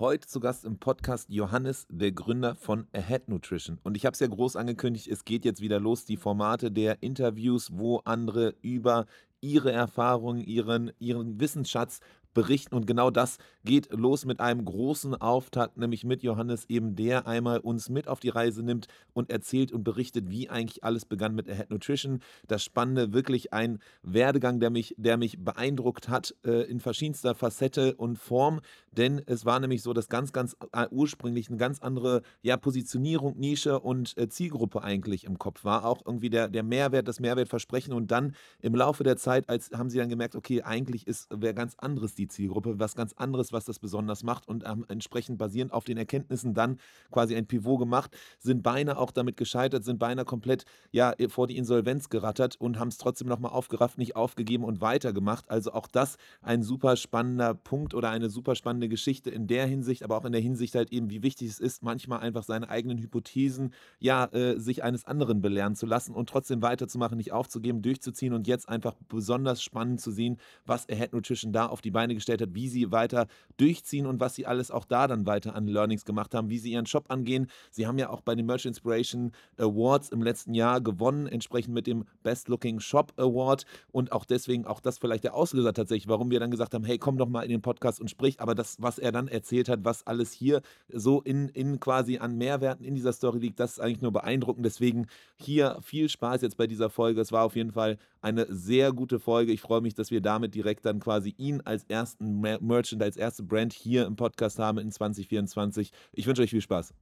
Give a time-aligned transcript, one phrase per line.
[0.00, 3.78] Heute zu Gast im Podcast Johannes, der Gründer von Ahead Nutrition.
[3.84, 7.00] Und ich habe es ja groß angekündigt, es geht jetzt wieder los, die Formate der
[7.00, 9.06] Interviews, wo andere über
[9.40, 12.00] ihre Erfahrungen, ihren, ihren Wissensschatz
[12.34, 12.74] berichten.
[12.74, 17.58] Und genau das geht los mit einem großen Auftakt, nämlich mit Johannes, eben der einmal
[17.58, 21.48] uns mit auf die Reise nimmt und erzählt und berichtet, wie eigentlich alles begann mit
[21.48, 22.20] Ahead Nutrition.
[22.46, 27.94] Das Spannende, wirklich ein Werdegang, der mich, der mich beeindruckt hat äh, in verschiedenster Facette
[27.94, 28.60] und Form.
[28.92, 33.38] Denn es war nämlich so, dass ganz, ganz äh, ursprünglich eine ganz andere ja, Positionierung,
[33.38, 35.84] Nische und äh, Zielgruppe eigentlich im Kopf war.
[35.84, 37.92] Auch irgendwie der, der Mehrwert, das Mehrwertversprechen.
[37.92, 41.54] Und dann im Laufe der Zeit, als haben sie dann gemerkt, okay, eigentlich ist wer
[41.54, 45.38] ganz anderes die die Zielgruppe, was ganz anderes, was das besonders macht und ähm, entsprechend
[45.38, 46.78] basierend auf den Erkenntnissen dann
[47.10, 51.56] quasi ein Pivot gemacht, sind beinahe auch damit gescheitert, sind beinahe komplett ja, vor die
[51.56, 55.50] Insolvenz gerattert und haben es trotzdem nochmal aufgerafft, nicht aufgegeben und weitergemacht.
[55.50, 60.02] Also auch das ein super spannender Punkt oder eine super spannende Geschichte in der Hinsicht,
[60.02, 62.98] aber auch in der Hinsicht halt eben, wie wichtig es ist, manchmal einfach seine eigenen
[62.98, 68.32] Hypothesen, ja, äh, sich eines anderen belehren zu lassen und trotzdem weiterzumachen, nicht aufzugeben, durchzuziehen
[68.32, 72.40] und jetzt einfach besonders spannend zu sehen, was Ahead Nutrition da auf die Beine gestellt
[72.40, 73.26] hat, wie sie weiter
[73.56, 76.72] durchziehen und was sie alles auch da dann weiter an Learnings gemacht haben, wie sie
[76.72, 77.48] ihren Shop angehen.
[77.70, 81.86] Sie haben ja auch bei den Merch Inspiration Awards im letzten Jahr gewonnen, entsprechend mit
[81.86, 86.30] dem Best Looking Shop Award und auch deswegen auch das vielleicht der Auslöser tatsächlich, warum
[86.30, 88.40] wir dann gesagt haben, hey, komm doch mal in den Podcast und sprich.
[88.40, 92.36] Aber das, was er dann erzählt hat, was alles hier so in, in quasi an
[92.36, 94.64] Mehrwerten in dieser Story liegt, das ist eigentlich nur beeindruckend.
[94.64, 97.20] Deswegen hier viel Spaß jetzt bei dieser Folge.
[97.20, 99.52] Es war auf jeden Fall eine sehr gute Folge.
[99.52, 103.42] Ich freue mich, dass wir damit direkt dann quasi ihn als ersten Merchant, als erste
[103.42, 105.90] Brand hier im Podcast haben in 2024.
[106.12, 106.94] Ich wünsche euch viel Spaß.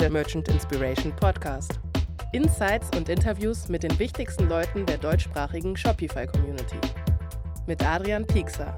[0.00, 1.80] Der Merchant Inspiration Podcast.
[2.32, 6.78] Insights und Interviews mit den wichtigsten Leuten der deutschsprachigen Shopify-Community.
[7.66, 8.74] Mit Adrian Piekser.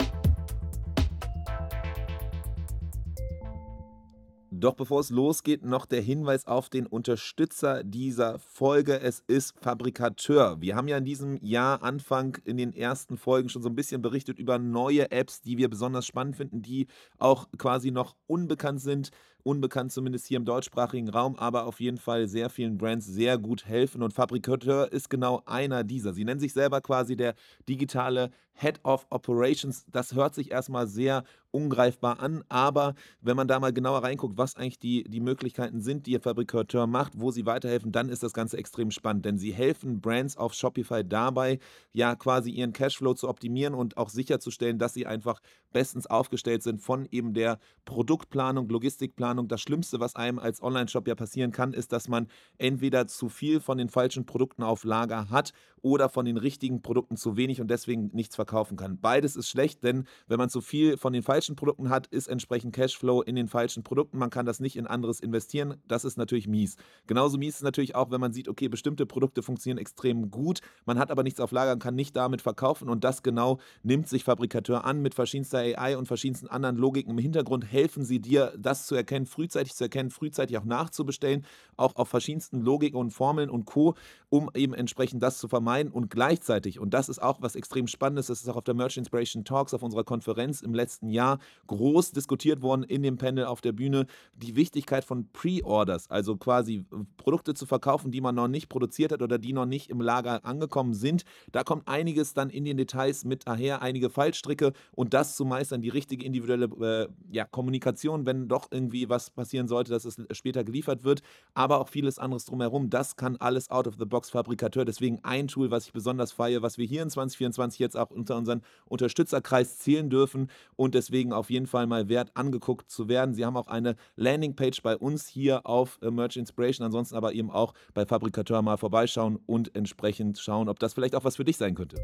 [4.57, 9.01] Doch bevor es losgeht, noch der Hinweis auf den Unterstützer dieser Folge.
[9.01, 10.61] Es ist Fabrikateur.
[10.61, 14.01] Wir haben ja in diesem Jahr Anfang in den ersten Folgen schon so ein bisschen
[14.01, 16.87] berichtet über neue Apps, die wir besonders spannend finden, die
[17.19, 19.11] auch quasi noch unbekannt sind
[19.45, 23.67] unbekannt zumindest hier im deutschsprachigen Raum, aber auf jeden Fall sehr vielen Brands sehr gut
[23.67, 24.03] helfen.
[24.03, 26.13] Und Fabrikateur ist genau einer dieser.
[26.13, 27.35] Sie nennen sich selber quasi der
[27.69, 29.85] digitale Head of Operations.
[29.91, 34.57] Das hört sich erstmal sehr ungreifbar an, aber wenn man da mal genauer reinguckt, was
[34.57, 38.33] eigentlich die, die Möglichkeiten sind, die Ihr Fabrikateur macht, wo sie weiterhelfen, dann ist das
[38.33, 41.61] Ganze extrem spannend, denn sie helfen Brands auf Shopify dabei,
[41.93, 45.41] ja quasi ihren Cashflow zu optimieren und auch sicherzustellen, dass sie einfach
[45.73, 49.34] bestens aufgestellt sind von eben der Produktplanung, Logistikplanung.
[49.49, 52.29] Das Schlimmste, was einem als Online-Shop ja passieren kann, ist, dass man
[52.59, 55.53] entweder zu viel von den falschen Produkten auf Lager hat
[55.85, 58.99] oder von den richtigen Produkten zu wenig und deswegen nichts verkaufen kann.
[58.99, 62.75] Beides ist schlecht, denn wenn man zu viel von den falschen Produkten hat, ist entsprechend
[62.75, 64.17] Cashflow in den falschen Produkten.
[64.17, 65.77] Man kann das nicht in anderes investieren.
[65.87, 66.77] Das ist natürlich mies.
[67.07, 70.99] Genauso mies ist natürlich auch, wenn man sieht, okay, bestimmte Produkte funktionieren extrem gut, man
[70.99, 74.25] hat aber nichts auf Lager und kann nicht damit verkaufen und das genau nimmt sich
[74.25, 77.71] Fabrikateur an mit verschiedenster AI und verschiedensten anderen Logiken im Hintergrund.
[77.71, 81.45] Helfen sie dir, das zu erkennen, frühzeitig zu erkennen, frühzeitig auch nachzubestellen,
[81.77, 83.95] auch auf verschiedensten Logiken und Formeln und Co.,
[84.31, 87.87] um eben entsprechend das zu vermeiden vermeiden und gleichzeitig, und das ist auch was extrem
[87.87, 91.39] Spannendes, das ist auch auf der Merch Inspiration Talks, auf unserer Konferenz im letzten Jahr
[91.69, 96.85] groß diskutiert worden in dem Panel auf der Bühne, die Wichtigkeit von Pre-Orders, also quasi
[96.93, 100.01] äh, Produkte zu verkaufen, die man noch nicht produziert hat oder die noch nicht im
[100.01, 101.25] Lager angekommen sind.
[101.51, 105.81] Da kommt einiges dann in den Details mit daher, einige Fallstricke und das zu meistern,
[105.81, 110.63] die richtige individuelle äh, ja, Kommunikation, wenn doch irgendwie was passieren sollte, dass es später
[110.63, 111.23] geliefert wird,
[111.55, 112.91] aber auch vieles anderes drumherum.
[112.91, 114.85] Das kann alles out of the box Fabrikateur.
[114.85, 118.11] Deswegen ein Tool, Tool, was ich besonders feiere, was wir hier in 2024 jetzt auch
[118.11, 123.35] unter unseren Unterstützerkreis zählen dürfen und deswegen auf jeden Fall mal wert angeguckt zu werden.
[123.35, 127.51] Sie haben auch eine Landingpage bei uns hier auf äh, Merch Inspiration, ansonsten aber eben
[127.51, 131.57] auch bei Fabrikateur mal vorbeischauen und entsprechend schauen, ob das vielleicht auch was für dich
[131.57, 131.97] sein könnte.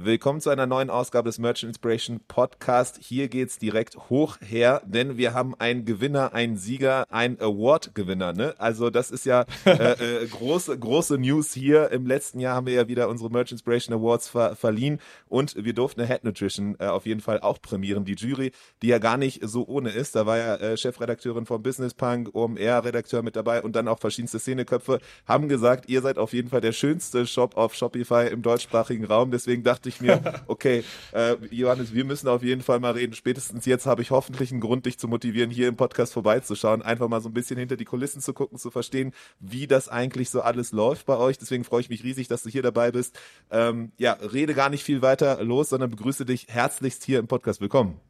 [0.00, 3.00] Willkommen zu einer neuen Ausgabe des Merchant Inspiration Podcast.
[3.02, 8.32] Hier geht's direkt hoch her, denn wir haben einen Gewinner, einen Sieger, einen Award-Gewinner.
[8.32, 8.54] Ne?
[8.58, 9.72] Also das ist ja äh,
[10.22, 11.90] äh, große, große News hier.
[11.90, 15.72] Im letzten Jahr haben wir ja wieder unsere Merchant Inspiration Awards ver verliehen und wir
[15.72, 18.04] durften eine Head Nutrition äh, auf jeden Fall auch prämieren.
[18.04, 18.52] Die Jury,
[18.82, 20.14] die ja gar nicht so ohne ist.
[20.14, 24.38] Da war ja äh, Chefredakteurin vom Business Punk, OMR-Redakteur mit dabei und dann auch verschiedenste
[24.38, 29.04] Szeneköpfe, haben gesagt, ihr seid auf jeden Fall der schönste Shop auf Shopify im deutschsprachigen
[29.04, 29.32] Raum.
[29.32, 33.14] Deswegen dachte ich mir, okay, äh, Johannes, wir müssen auf jeden Fall mal reden.
[33.14, 37.08] Spätestens jetzt habe ich hoffentlich einen Grund, dich zu motivieren, hier im Podcast vorbeizuschauen, einfach
[37.08, 40.42] mal so ein bisschen hinter die Kulissen zu gucken, zu verstehen, wie das eigentlich so
[40.42, 41.38] alles läuft bei euch.
[41.38, 43.18] Deswegen freue ich mich riesig, dass du hier dabei bist.
[43.50, 47.60] Ähm, ja, rede gar nicht viel weiter los, sondern begrüße dich herzlichst hier im Podcast.
[47.60, 48.00] Willkommen.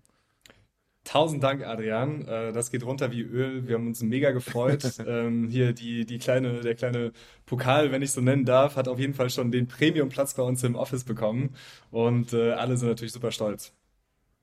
[1.05, 2.27] Tausend Dank, Adrian.
[2.27, 3.67] Äh, das geht runter wie Öl.
[3.67, 4.85] Wir haben uns mega gefreut.
[5.07, 7.13] ähm, hier die, die kleine, der kleine
[7.47, 10.63] Pokal, wenn ich so nennen darf, hat auf jeden Fall schon den Premium-Platz bei uns
[10.65, 11.55] im Office bekommen.
[11.91, 13.78] Und äh, alle sind natürlich super stolz.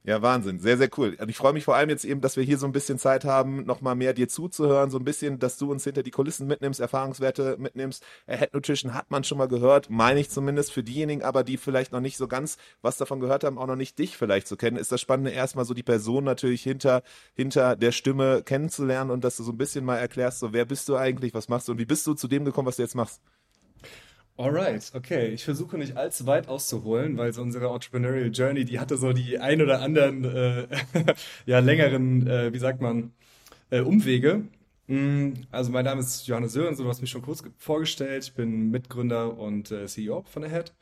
[0.08, 0.60] Ja, Wahnsinn.
[0.60, 1.18] Sehr, sehr cool.
[1.20, 3.26] Und ich freue mich vor allem jetzt eben, dass wir hier so ein bisschen Zeit
[3.26, 6.80] haben, nochmal mehr dir zuzuhören, so ein bisschen, dass du uns hinter die Kulissen mitnimmst,
[6.80, 8.06] Erfahrungswerte mitnimmst.
[8.28, 11.92] Head Nutrition hat man schon mal gehört, meine ich zumindest für diejenigen, aber die vielleicht
[11.92, 14.78] noch nicht so ganz was davon gehört haben, auch noch nicht dich vielleicht zu kennen,
[14.78, 17.02] ist das Spannende, erstmal so die Person natürlich hinter,
[17.34, 20.88] hinter der Stimme kennenzulernen und dass du so ein bisschen mal erklärst, so wer bist
[20.88, 22.96] du eigentlich, was machst du und wie bist du zu dem gekommen, was du jetzt
[22.96, 23.22] machst?
[24.38, 25.30] Alright, okay.
[25.30, 29.40] Ich versuche nicht allzu weit auszuholen, weil so unsere Entrepreneurial Journey, die hatte so die
[29.40, 30.68] ein oder anderen, äh,
[31.46, 33.14] ja, längeren, äh, wie sagt man,
[33.70, 34.44] äh, Umwege.
[34.88, 38.26] Mm, also mein Name ist Johannes Sören, so du hast mich schon kurz vorgestellt.
[38.26, 40.74] Ich bin Mitgründer und äh, CEO von Ahead.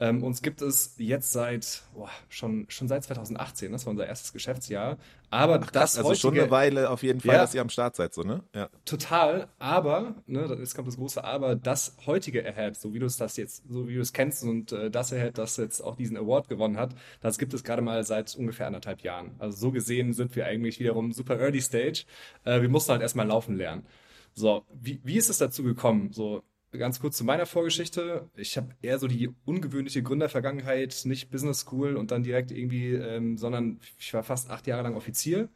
[0.00, 4.32] Ähm, uns gibt es jetzt seit, boah, schon, schon seit 2018, das war unser erstes
[4.32, 4.98] Geschäftsjahr.
[5.30, 7.68] Aber Ach, das also heutige, schon eine Weile auf jeden Fall, ja, dass ihr am
[7.68, 8.42] Start seid, so, ne?
[8.54, 8.68] Ja.
[8.84, 13.16] Total, aber, ne, jetzt kommt das große Aber, das heutige Ahead, so wie du es
[13.16, 16.16] das jetzt, so wie du es kennst und äh, das Ahead, das jetzt auch diesen
[16.16, 19.36] Award gewonnen hat, das gibt es gerade mal seit ungefähr anderthalb Jahren.
[19.38, 22.04] Also so gesehen sind wir eigentlich wiederum super early stage.
[22.44, 23.86] Äh, wir mussten halt erstmal laufen lernen.
[24.34, 26.12] So, wie, wie ist es dazu gekommen?
[26.12, 26.42] So,
[26.78, 28.28] ganz kurz zu meiner Vorgeschichte.
[28.36, 33.36] Ich habe eher so die ungewöhnliche Gründervergangenheit, nicht Business School und dann direkt irgendwie, ähm,
[33.36, 35.48] sondern ich war fast acht Jahre lang Offizier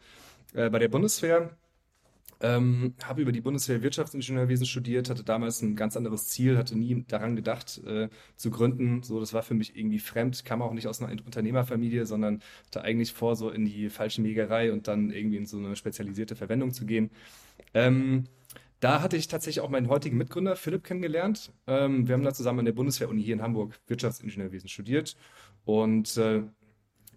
[0.55, 1.56] äh, bei der Bundeswehr.
[2.41, 7.05] Ähm, habe über die Bundeswehr Wirtschaftsingenieurwesen studiert, hatte damals ein ganz anderes Ziel, hatte nie
[7.09, 9.03] daran gedacht äh, zu gründen.
[9.03, 12.82] So, das war für mich irgendwie fremd, kam auch nicht aus einer Unternehmerfamilie, sondern hatte
[12.82, 16.73] eigentlich vor, so in die falsche Megerei und dann irgendwie in so eine spezialisierte Verwendung
[16.73, 17.11] zu gehen.
[17.75, 18.29] Ähm,
[18.80, 21.52] da hatte ich tatsächlich auch meinen heutigen Mitgründer Philipp kennengelernt.
[21.66, 25.16] Ähm, wir haben da zusammen an der Bundeswehr-Uni hier in Hamburg Wirtschaftsingenieurwesen studiert.
[25.64, 26.42] Und äh,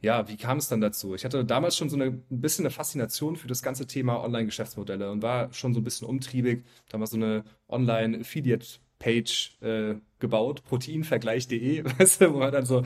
[0.02, 1.14] ja, wie kam es dann dazu?
[1.14, 5.12] Ich hatte damals schon so eine, ein bisschen eine Faszination für das ganze Thema Online-Geschäftsmodelle
[5.12, 6.64] und war schon so ein bisschen umtriebig.
[6.90, 12.84] Damals so eine Online-Affiliate-Page äh, gebaut, proteinvergleich.de, weißt du, wo man dann so,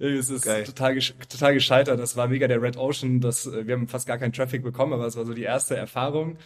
[0.00, 2.00] äh, es ist total, total gescheitert.
[2.00, 3.20] Das war mega der Red Ocean.
[3.20, 5.76] Das, äh, wir haben fast gar keinen Traffic bekommen, aber es war so die erste
[5.76, 6.36] Erfahrung.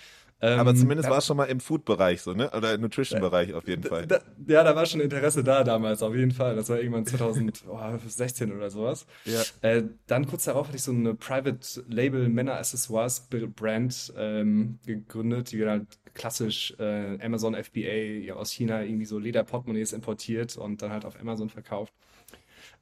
[0.40, 2.50] Aber ähm, zumindest ja, war es schon mal im Food-Bereich so, ne?
[2.50, 4.06] Oder im Nutrition-Bereich auf jeden Fall.
[4.06, 6.56] Da, ja, da war schon Interesse da damals, auf jeden Fall.
[6.56, 9.06] Das war irgendwann 2016 oder sowas.
[9.26, 9.42] Ja.
[9.60, 15.52] Äh, dann kurz darauf hatte ich so eine Private Label Männer Accessoires Brand ähm, gegründet,
[15.52, 20.90] die halt klassisch äh, Amazon FBA ja, aus China irgendwie so Lederportemonnaies importiert und dann
[20.90, 21.92] halt auf Amazon verkauft.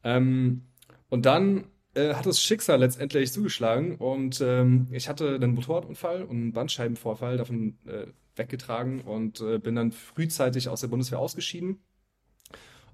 [0.04, 0.62] Ähm,
[1.08, 1.64] und dann
[1.98, 7.36] äh, hat das Schicksal letztendlich zugeschlagen und ähm, ich hatte einen Motorradunfall und einen Bandscheibenvorfall
[7.36, 8.06] davon äh,
[8.36, 11.80] weggetragen und äh, bin dann frühzeitig aus der Bundeswehr ausgeschieden.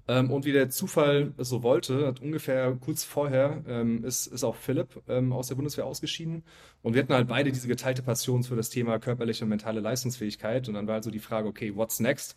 [0.07, 4.55] Ähm, und wie der Zufall so wollte, hat ungefähr kurz vorher ähm, ist, ist auch
[4.55, 6.43] Philipp ähm, aus der Bundeswehr ausgeschieden.
[6.83, 10.67] Und wir hatten halt beide diese geteilte Passion für das Thema körperliche und mentale Leistungsfähigkeit.
[10.67, 12.35] Und dann war halt so die Frage, okay, what's next?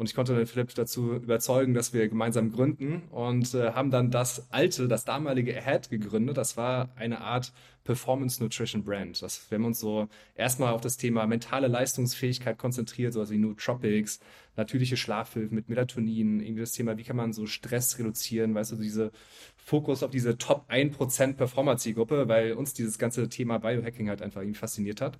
[0.00, 4.10] Und ich konnte den Philipp dazu überzeugen, dass wir gemeinsam gründen und äh, haben dann
[4.10, 6.38] das alte, das damalige Ahead gegründet.
[6.38, 7.52] Das war eine Art
[7.84, 9.20] Performance Nutrition Brand.
[9.20, 14.20] Das, wir haben uns so erstmal auf das Thema mentale Leistungsfähigkeit konzentriert, sowas wie Nootropics,
[14.56, 18.76] natürliche Schlafhilfen mit Melatonin, irgendwie das Thema, wie kann man so Stress reduzieren, weißt du,
[18.76, 19.12] diese
[19.58, 24.60] Fokus auf diese Top 1% Performer-Zielgruppe, weil uns dieses ganze Thema Biohacking halt einfach irgendwie
[24.60, 25.18] fasziniert hat.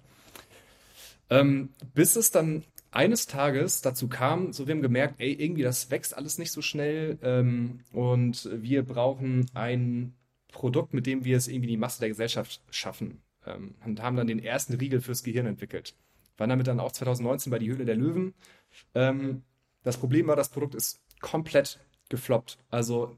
[1.29, 5.91] Ähm, bis es dann eines Tages dazu kam, so wir haben gemerkt, ey, irgendwie das
[5.91, 10.15] wächst alles nicht so schnell ähm, und wir brauchen ein
[10.49, 14.27] Produkt, mit dem wir es irgendwie die Masse der Gesellschaft schaffen ähm, und haben dann
[14.27, 15.95] den ersten Riegel fürs Gehirn entwickelt.
[16.37, 18.35] Waren damit dann auch 2019 bei die Höhle der Löwen.
[18.95, 19.43] Ähm,
[19.83, 21.79] das Problem war, das Produkt ist komplett
[22.09, 22.59] gefloppt.
[22.71, 23.17] Also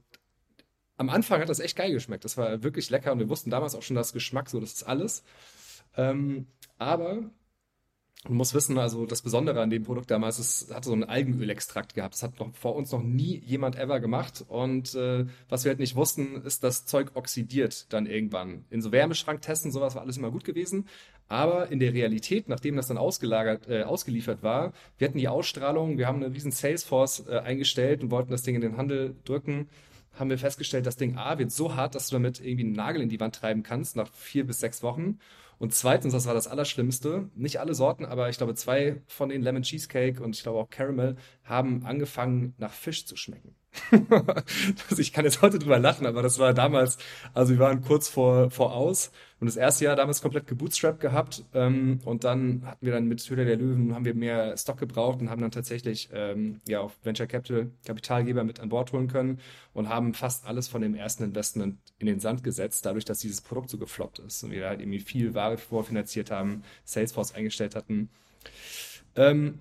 [0.97, 2.25] am Anfang hat das echt geil geschmeckt.
[2.25, 4.83] Das war wirklich lecker und wir wussten damals auch schon das Geschmack, so das ist
[4.83, 5.23] alles.
[5.95, 7.29] Ähm, aber
[8.25, 11.93] man muss wissen, also das Besondere an dem Produkt damals, es hatte so einen Algenölextrakt
[11.93, 12.13] gehabt.
[12.13, 14.45] Das hat noch vor uns noch nie jemand ever gemacht.
[14.47, 18.63] Und äh, was wir halt nicht wussten, ist, das Zeug oxidiert dann irgendwann.
[18.69, 20.87] In so Wärmeschranktesten, sowas war alles immer gut gewesen.
[21.27, 25.97] Aber in der Realität, nachdem das dann ausgelagert, äh, ausgeliefert war, wir hatten die Ausstrahlung,
[25.97, 29.67] wir haben eine riesen Salesforce äh, eingestellt und wollten das Ding in den Handel drücken
[30.15, 33.01] haben wir festgestellt, das Ding A wird so hart, dass du damit irgendwie einen Nagel
[33.01, 35.17] in die Wand treiben kannst nach vier bis sechs Wochen.
[35.63, 39.41] Und zweitens, das war das Allerschlimmste, nicht alle Sorten, aber ich glaube zwei von den
[39.41, 41.15] Lemon Cheesecake und ich glaube auch Caramel
[41.45, 43.55] haben angefangen nach Fisch zu schmecken.
[44.97, 46.97] ich kann jetzt heute drüber lachen, aber das war damals,
[47.33, 51.43] also wir waren kurz vor, vor aus und das erste Jahr damals komplett gebootstrapped gehabt
[51.53, 55.19] ähm, und dann hatten wir dann mit Höhle der Löwen, haben wir mehr Stock gebraucht
[55.21, 59.39] und haben dann tatsächlich ähm, ja auch Venture Capital Kapitalgeber mit an Bord holen können
[59.73, 63.41] und haben fast alles von dem ersten Investment in den Sand gesetzt, dadurch, dass dieses
[63.41, 68.09] Produkt so gefloppt ist und wir halt irgendwie viel Ware vorfinanziert haben, Salesforce eingestellt hatten.
[69.15, 69.59] Ähm,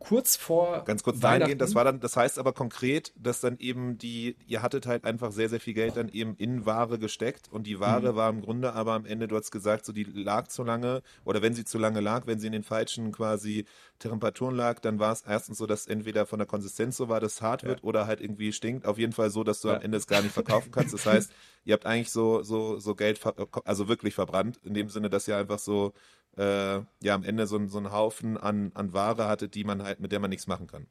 [0.00, 3.98] kurz vor Ganz kurz dahingehend, das war dann, das heißt aber konkret, dass dann eben
[3.98, 7.66] die, ihr hattet halt einfach sehr, sehr viel Geld dann eben in Ware gesteckt und
[7.66, 8.16] die Ware mhm.
[8.16, 11.42] war im Grunde aber am Ende, du hast gesagt, so die lag zu lange oder
[11.42, 13.66] wenn sie zu lange lag, wenn sie in den falschen quasi
[13.98, 17.34] Temperaturen lag, dann war es erstens so, dass entweder von der Konsistenz so war, dass
[17.34, 17.84] es hart wird ja.
[17.84, 18.86] oder halt irgendwie stinkt.
[18.86, 19.76] Auf jeden Fall so, dass du ja.
[19.76, 20.94] am Ende es gar nicht verkaufen kannst.
[20.94, 21.30] Das heißt,
[21.64, 23.20] ihr habt eigentlich so, so, so Geld,
[23.64, 25.92] also wirklich verbrannt, in dem Sinne, dass ihr einfach so
[26.36, 30.00] äh, ja am Ende so, so einen Haufen an, an Ware hatte, die man halt,
[30.00, 30.86] mit der man nichts machen kann.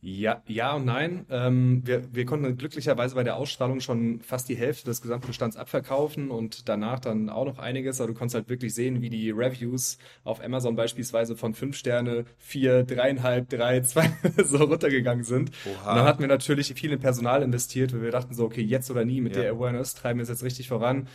[0.00, 1.26] Ja, ja und nein.
[1.28, 6.30] Ähm, wir, wir konnten glücklicherweise bei der Ausstrahlung schon fast die Hälfte des Gesamtbestands abverkaufen
[6.30, 8.00] und danach dann auch noch einiges.
[8.00, 12.26] Aber du konntest halt wirklich sehen, wie die Reviews auf Amazon beispielsweise von fünf Sterne,
[12.38, 14.10] vier, dreieinhalb, drei, zwei
[14.44, 15.50] so runtergegangen sind.
[15.66, 15.90] Oha.
[15.90, 18.90] Und dann hatten wir natürlich viel in Personal investiert, weil wir dachten so, okay, jetzt
[18.92, 19.42] oder nie mit ja.
[19.42, 21.08] der Awareness treiben wir es jetzt richtig voran.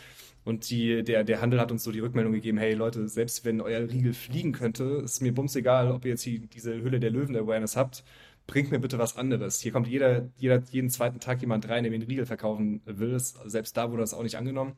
[0.43, 3.61] Und die, der, der Handel hat uns so die Rückmeldung gegeben, hey Leute, selbst wenn
[3.61, 7.11] euer Riegel fliegen könnte, ist mir bums egal, ob ihr jetzt hier diese Hülle der
[7.11, 8.03] Löwen-Awareness habt,
[8.45, 9.61] bringt mir bitte was anderes.
[9.61, 13.17] Hier kommt jeder, jeder, jeden zweiten Tag jemand rein, der mir einen Riegel verkaufen will.
[13.19, 14.73] Selbst da wurde das auch nicht angenommen.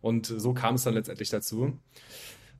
[0.00, 1.78] Und so kam es dann letztendlich dazu.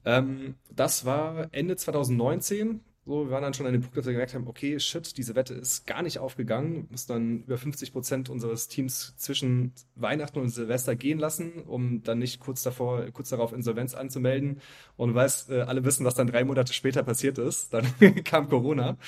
[0.05, 2.81] Ähm, das war Ende 2019.
[3.09, 5.35] So, wir waren dann schon an dem Punkt, dass wir gemerkt haben, okay, shit, diese
[5.35, 6.75] Wette ist gar nicht aufgegangen.
[6.75, 12.03] Wir mussten dann über 50 Prozent unseres Teams zwischen Weihnachten und Silvester gehen lassen, um
[12.03, 14.61] dann nicht kurz davor, kurz darauf Insolvenz anzumelden.
[14.99, 17.73] Und weiß, äh, alle wissen, was dann drei Monate später passiert ist.
[17.73, 17.87] Dann
[18.25, 18.99] kam Corona.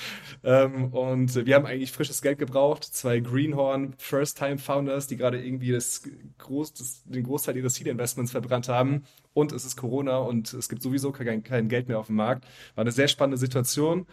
[0.43, 2.83] Ähm, und wir haben eigentlich frisches Geld gebraucht.
[2.83, 6.01] Zwei Greenhorn First-Time-Founders, die gerade irgendwie das
[6.39, 9.03] Groß, das, den Großteil ihres Seed-Investments verbrannt haben
[9.33, 12.45] und es ist Corona und es gibt sowieso kein, kein Geld mehr auf dem Markt.
[12.75, 14.07] War eine sehr spannende Situation.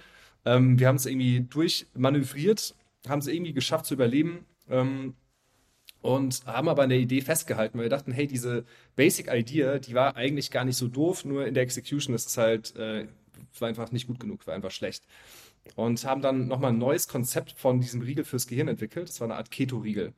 [0.45, 2.75] Ähm, wir haben es irgendwie durchmanövriert,
[3.09, 5.15] haben es irgendwie geschafft zu überleben ähm,
[6.01, 8.65] und haben aber an der Idee festgehalten, weil wir dachten, hey, diese
[8.97, 12.39] Basic Idea, die war eigentlich gar nicht so doof, nur in der Execution ist es
[12.39, 13.07] halt, äh,
[13.59, 15.05] war einfach nicht gut genug, war einfach schlecht.
[15.77, 19.09] Und haben dann nochmal ein neues Konzept von diesem Riegel fürs Gehirn entwickelt.
[19.09, 20.15] Das war eine Art Keto-Riegel.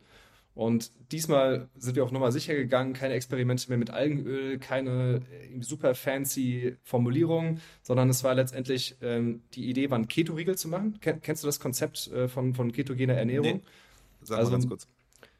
[0.55, 5.63] Und diesmal sind wir auch nochmal sicher gegangen, keine Experimente mehr mit Algenöl, keine äh,
[5.63, 10.99] super fancy Formulierungen, sondern es war letztendlich ähm, die Idee, war einen Keto-Riegel zu machen.
[11.01, 13.59] Ken kennst du das Konzept äh, von, von ketogener Ernährung?
[13.59, 13.63] Nee.
[14.23, 14.89] Sag also, mal ganz kurz.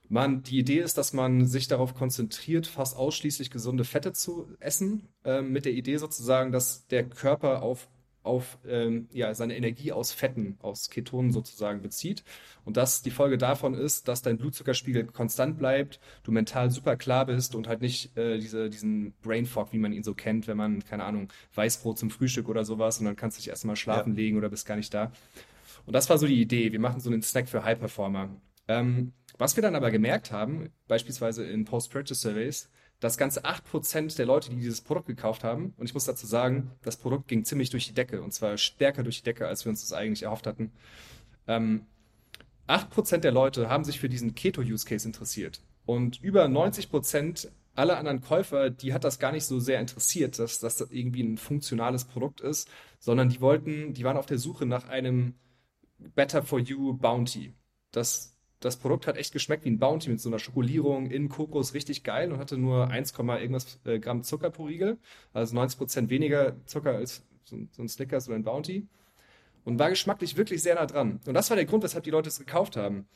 [0.09, 5.09] Man, die Idee ist, dass man sich darauf konzentriert, fast ausschließlich gesunde Fette zu essen,
[5.25, 7.89] äh, mit der Idee sozusagen, dass der Körper auf
[8.23, 12.23] auf ähm, ja, seine Energie aus Fetten, aus Ketonen sozusagen bezieht.
[12.65, 17.27] Und dass die Folge davon ist, dass dein Blutzuckerspiegel konstant bleibt, du mental super klar
[17.27, 20.57] bist und halt nicht äh, diese, diesen Brain Fog, wie man ihn so kennt, wenn
[20.57, 24.13] man, keine Ahnung, Weißbrot zum Frühstück oder sowas und dann kannst du dich erstmal schlafen
[24.15, 24.17] ja.
[24.17, 25.13] legen oder bist gar nicht da.
[25.87, 26.73] Und das war so die Idee.
[26.73, 28.29] Wir machen so einen Snack für High Performer.
[28.69, 32.69] Ähm, was wir dann aber gemerkt haben, beispielsweise in Post-Purchase Surveys,
[33.01, 36.71] dass ganze 8% der Leute, die dieses Produkt gekauft haben, und ich muss dazu sagen,
[36.83, 39.71] das Produkt ging ziemlich durch die Decke und zwar stärker durch die Decke, als wir
[39.71, 40.73] uns das eigentlich erhofft hatten.
[41.47, 41.87] Ähm,
[42.69, 48.71] 8% der Leute haben sich für diesen Keto-Use-Case interessiert und über 90% aller anderen Käufer,
[48.71, 52.41] die hat das gar nicht so sehr interessiert, dass, dass das irgendwie ein funktionales Produkt
[52.41, 55.35] ist, sondern die wollten, die waren auf der Suche nach einem
[56.15, 57.55] Better for You Bounty.
[57.93, 61.75] Das das Produkt hat echt geschmeckt wie ein Bounty mit so einer Schokolierung in Kokos,
[61.75, 64.99] richtig geil und hatte nur 1, irgendwas äh, Gramm Zucker pro Riegel,
[65.33, 68.87] also 90 Prozent weniger Zucker als so, ein Snickers oder ein Bounty
[69.65, 71.21] und war geschmacklich wirklich sehr nah dran.
[71.27, 73.07] Und das war der Grund, weshalb die Leute es gekauft haben.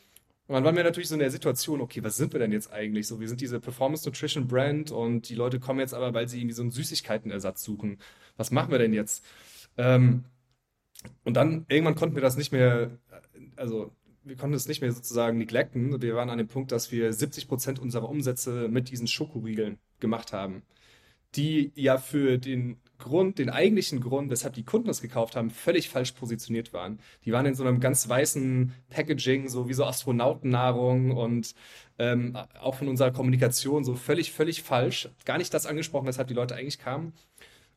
[0.47, 2.71] Und dann waren wir natürlich so in der Situation, okay, was sind wir denn jetzt
[2.71, 3.07] eigentlich?
[3.07, 6.39] So, wir sind diese Performance Nutrition Brand und die Leute kommen jetzt aber, weil sie
[6.39, 7.99] irgendwie so einen Süßigkeitenersatz suchen.
[8.37, 9.25] Was machen wir denn jetzt?
[9.79, 10.25] Ähm,
[11.25, 12.91] und dann irgendwann konnten wir das nicht mehr,
[13.57, 13.93] also
[14.25, 16.01] wir konnten es nicht mehr sozusagen neglecten.
[16.01, 20.33] Wir waren an dem Punkt, dass wir 70 Prozent unserer Umsätze mit diesen Schokoriegeln gemacht
[20.33, 20.63] haben,
[21.37, 25.89] die ja für den Grund, den eigentlichen Grund, weshalb die Kunden das gekauft haben, völlig
[25.89, 27.01] falsch positioniert waren.
[27.25, 31.55] Die waren in so einem ganz weißen Packaging, so wie so Astronautennahrung und
[31.99, 35.09] ähm, auch von unserer Kommunikation so völlig, völlig falsch.
[35.25, 37.13] Gar nicht das angesprochen, weshalb die Leute eigentlich kamen.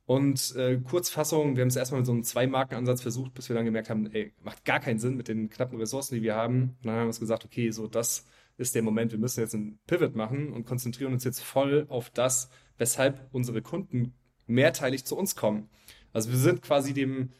[0.08, 3.66] Und äh, Kurzfassung, wir haben es erstmal mit so einem Zwei-Marken-Ansatz versucht, bis wir dann
[3.66, 6.62] gemerkt haben, ey, macht gar keinen Sinn mit den knappen Ressourcen, die wir haben.
[6.62, 9.54] Und dann haben wir uns gesagt, okay, so das ist der Moment, wir müssen jetzt
[9.54, 14.14] einen Pivot machen und konzentrieren uns jetzt voll auf das, weshalb unsere Kunden
[14.46, 15.70] mehrteilig zu uns kommen.
[16.14, 17.32] Also wir sind quasi dem,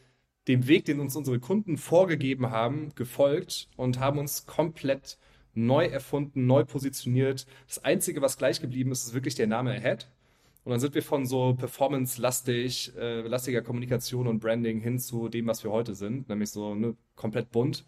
[0.46, 5.16] dem Weg, den uns unsere Kunden vorgegeben haben, gefolgt und haben uns komplett
[5.54, 7.46] neu erfunden, neu positioniert.
[7.66, 10.10] Das Einzige, was gleich geblieben ist, ist wirklich der Name Ahead.
[10.68, 15.46] Und dann sind wir von so performance-lastig, äh, lastiger Kommunikation und Branding hin zu dem,
[15.46, 17.86] was wir heute sind, nämlich so ne, komplett bunt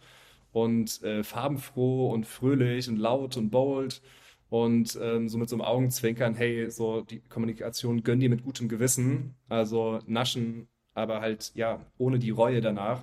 [0.53, 4.01] und äh, farbenfroh und fröhlich und laut und bold
[4.49, 8.67] und ähm, so mit so einem Augenzwinkern, hey, so die Kommunikation gönn dir mit gutem
[8.67, 13.03] Gewissen, also naschen, aber halt ja ohne die Reue danach.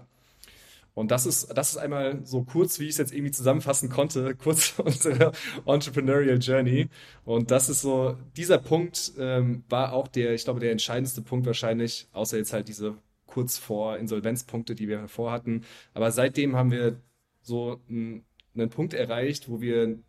[0.98, 4.34] Und das ist, das ist einmal so kurz, wie ich es jetzt irgendwie zusammenfassen konnte,
[4.44, 5.32] kurz unsere
[5.68, 6.90] Entrepreneurial Journey.
[7.24, 11.46] Und das ist so, dieser Punkt ähm, war auch der, ich glaube, der entscheidendste Punkt
[11.46, 15.66] wahrscheinlich, außer jetzt halt diese kurz vor Insolvenzpunkte, die wir hervor hatten.
[15.94, 17.00] Aber seitdem haben wir
[17.44, 18.26] so einen,
[18.56, 20.00] einen Punkt erreicht, wo wir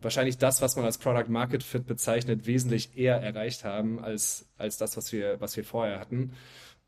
[0.00, 4.76] wahrscheinlich das, was man als Product Market Fit bezeichnet, wesentlich eher erreicht haben als, als
[4.76, 6.32] das, was wir, was wir vorher hatten.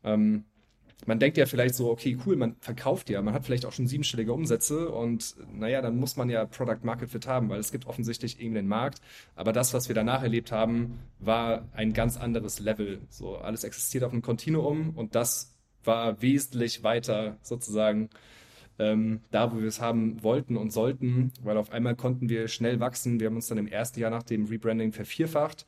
[0.03, 0.43] Ähm,
[1.05, 3.87] man denkt ja vielleicht so, okay, cool, man verkauft ja, man hat vielleicht auch schon
[3.87, 7.85] siebenstellige Umsätze und naja, dann muss man ja Product Market Fit haben, weil es gibt
[7.85, 9.01] offensichtlich irgendeinen Markt.
[9.35, 13.01] Aber das, was wir danach erlebt haben, war ein ganz anderes Level.
[13.09, 18.09] So, alles existiert auf einem Kontinuum und das war wesentlich weiter sozusagen
[18.79, 22.79] ähm, da, wo wir es haben wollten und sollten, weil auf einmal konnten wir schnell
[22.79, 23.19] wachsen.
[23.19, 25.67] Wir haben uns dann im ersten Jahr nach dem Rebranding vervierfacht.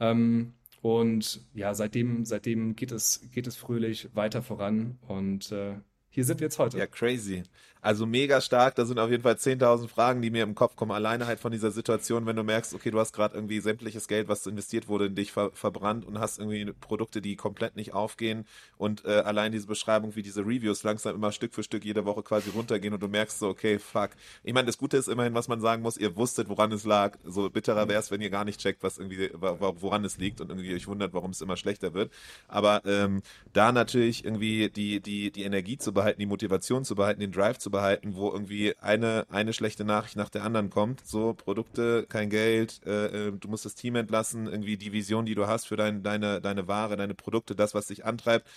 [0.00, 5.76] Ähm, und ja, seitdem, seitdem geht es, geht es fröhlich weiter voran und äh,
[6.10, 6.76] hier sind wir jetzt heute.
[6.76, 7.44] Ja, crazy.
[7.84, 8.76] Also mega stark.
[8.76, 10.92] Da sind auf jeden Fall 10.000 Fragen, die mir im Kopf kommen.
[10.92, 14.28] Alleine halt von dieser Situation, wenn du merkst, okay, du hast gerade irgendwie sämtliches Geld,
[14.28, 18.46] was investiert wurde, in dich ver verbrannt und hast irgendwie Produkte, die komplett nicht aufgehen.
[18.78, 22.22] Und äh, allein diese Beschreibung, wie diese Reviews langsam immer Stück für Stück jede Woche
[22.22, 24.10] quasi runtergehen und du merkst so, okay, fuck.
[24.44, 27.18] Ich meine, das Gute ist immerhin, was man sagen muss, ihr wusstet, woran es lag.
[27.24, 30.50] So bitterer wäre es, wenn ihr gar nicht checkt, was irgendwie, woran es liegt und
[30.50, 32.12] irgendwie euch wundert, warum es immer schlechter wird.
[32.46, 33.22] Aber ähm,
[33.52, 37.58] da natürlich irgendwie die, die, die Energie zu behalten, die Motivation zu behalten, den Drive
[37.58, 41.04] zu behalten, wo irgendwie eine, eine schlechte Nachricht nach der anderen kommt.
[41.04, 45.34] So, Produkte, kein Geld, äh, äh, du musst das Team entlassen, irgendwie die Vision, die
[45.34, 48.48] du hast für dein, deine, deine Ware, deine Produkte, das, was dich antreibt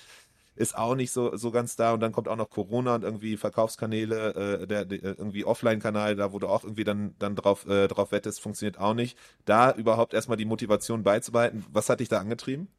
[0.55, 3.35] ist auch nicht so, so ganz da und dann kommt auch noch Corona und irgendwie
[3.37, 7.87] Verkaufskanäle, äh, der, der irgendwie Offline-Kanal, da wo du auch irgendwie dann, dann drauf, äh,
[7.87, 9.17] drauf wettest, funktioniert auch nicht.
[9.43, 12.69] Da überhaupt erstmal die Motivation beizubehalten, was hat dich da angetrieben?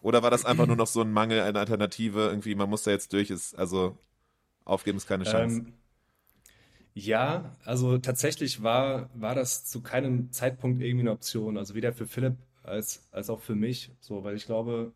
[0.00, 2.90] Oder war das einfach nur noch so ein Mangel, eine Alternative, irgendwie, man muss da
[2.90, 3.98] jetzt durch, ist, also
[4.64, 5.58] Aufgeben ist keine Chance.
[5.58, 5.72] Ähm,
[6.94, 11.56] ja, also tatsächlich war, war das zu keinem Zeitpunkt irgendwie eine Option.
[11.56, 13.90] Also weder für Philipp als, als auch für mich.
[14.00, 14.92] So, weil ich glaube,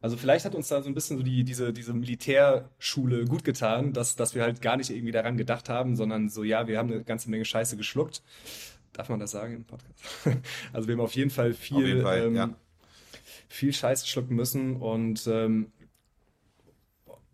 [0.00, 3.92] also vielleicht hat uns da so ein bisschen so die, diese, diese Militärschule gut getan,
[3.92, 6.90] dass, dass wir halt gar nicht irgendwie daran gedacht haben, sondern so, ja, wir haben
[6.90, 8.22] eine ganze Menge Scheiße geschluckt.
[8.92, 9.98] Darf man das sagen im Podcast?
[10.72, 12.54] also wir haben auf jeden Fall viel, jeden Fall, ähm, ja.
[13.48, 15.72] Viel Scheiße schlucken müssen und ähm,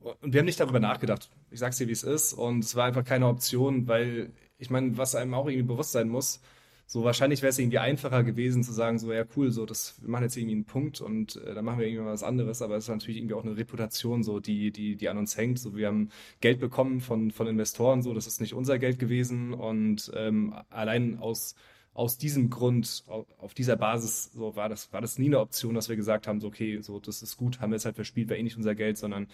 [0.01, 1.29] und wir haben nicht darüber nachgedacht.
[1.51, 2.33] Ich sag's dir, wie es ist.
[2.33, 6.09] Und es war einfach keine Option, weil ich meine, was einem auch irgendwie bewusst sein
[6.09, 6.41] muss,
[6.87, 10.11] so wahrscheinlich wäre es irgendwie einfacher gewesen zu sagen, so ja cool, so das wir
[10.11, 12.85] machen jetzt irgendwie einen Punkt und äh, dann machen wir irgendwie was anderes, aber es
[12.85, 15.61] ist natürlich irgendwie auch eine Reputation, so die die die an uns hängt.
[15.61, 19.55] So wir haben Geld bekommen von von Investoren, so das ist nicht unser Geld gewesen
[19.55, 21.55] und ähm, allein aus
[22.01, 23.05] aus diesem Grund,
[23.37, 26.41] auf dieser Basis, so war das, war das nie eine Option, dass wir gesagt haben,
[26.41, 28.75] so okay, so das ist gut, haben wir jetzt halt verspielt, war eh nicht unser
[28.75, 29.27] Geld, sondern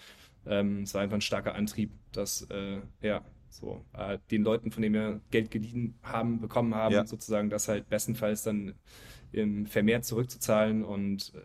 [0.45, 4.83] ähm, es war einfach ein starker Antrieb, dass äh, ja so äh, den Leuten, von
[4.83, 7.05] denen wir Geld geliehen haben, bekommen haben, ja.
[7.05, 8.73] sozusagen das halt bestenfalls dann
[9.31, 11.39] im vermehrt zurückzuzahlen und äh,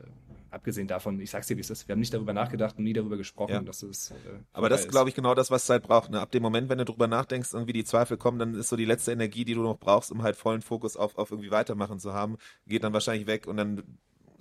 [0.53, 2.93] abgesehen davon, ich sag's dir, wie es ist, wir haben nicht darüber nachgedacht und nie
[2.93, 3.61] darüber gesprochen, ja.
[3.62, 4.11] dass es.
[4.11, 4.15] Äh,
[4.53, 6.11] Aber das ist, glaube ich, genau das, was es halt braucht.
[6.11, 6.21] Ne?
[6.21, 8.85] Ab dem Moment, wenn du darüber nachdenkst, irgendwie die Zweifel kommen, dann ist so die
[8.85, 12.12] letzte Energie, die du noch brauchst, um halt vollen Fokus auf, auf irgendwie weitermachen zu
[12.12, 12.37] haben,
[12.67, 13.83] geht dann wahrscheinlich weg und dann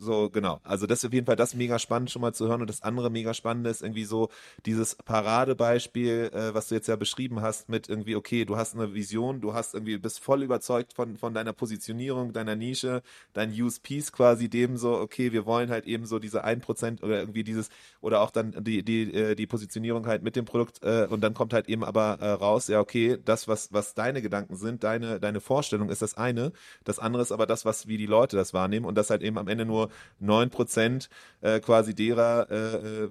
[0.02, 0.60] so, genau.
[0.64, 2.62] Also das ist auf jeden Fall das mega spannend schon mal zu hören.
[2.62, 4.30] Und das andere mega spannende ist irgendwie so
[4.66, 8.96] dieses Paradebeispiel, äh, was du jetzt ja beschrieben hast, mit irgendwie, okay, du hast eine
[8.96, 14.12] Vision, du hast irgendwie, bist voll überzeugt von, von deiner Positionierung, deiner Nische, dein USPs
[14.12, 17.70] quasi dem so, okay, wir wollen halt eben so diese ein Prozent oder irgendwie dieses,
[18.02, 21.36] oder auch dann die, die, äh, die Positionierung halt mit dem Produkt äh, und dann
[21.36, 25.20] kommt halt eben aber äh, raus, ja, okay, das, was, was deine Gedanken sind, deine,
[25.20, 26.54] deine Vorstellung ist das eine,
[26.86, 29.38] das andere ist aber das, was, wie die Leute das wahrnehmen und das halt eben
[29.38, 29.91] am Ende nur
[30.22, 31.10] 9%
[31.42, 32.76] äh, quasi derer, äh,
[33.06, 33.10] äh,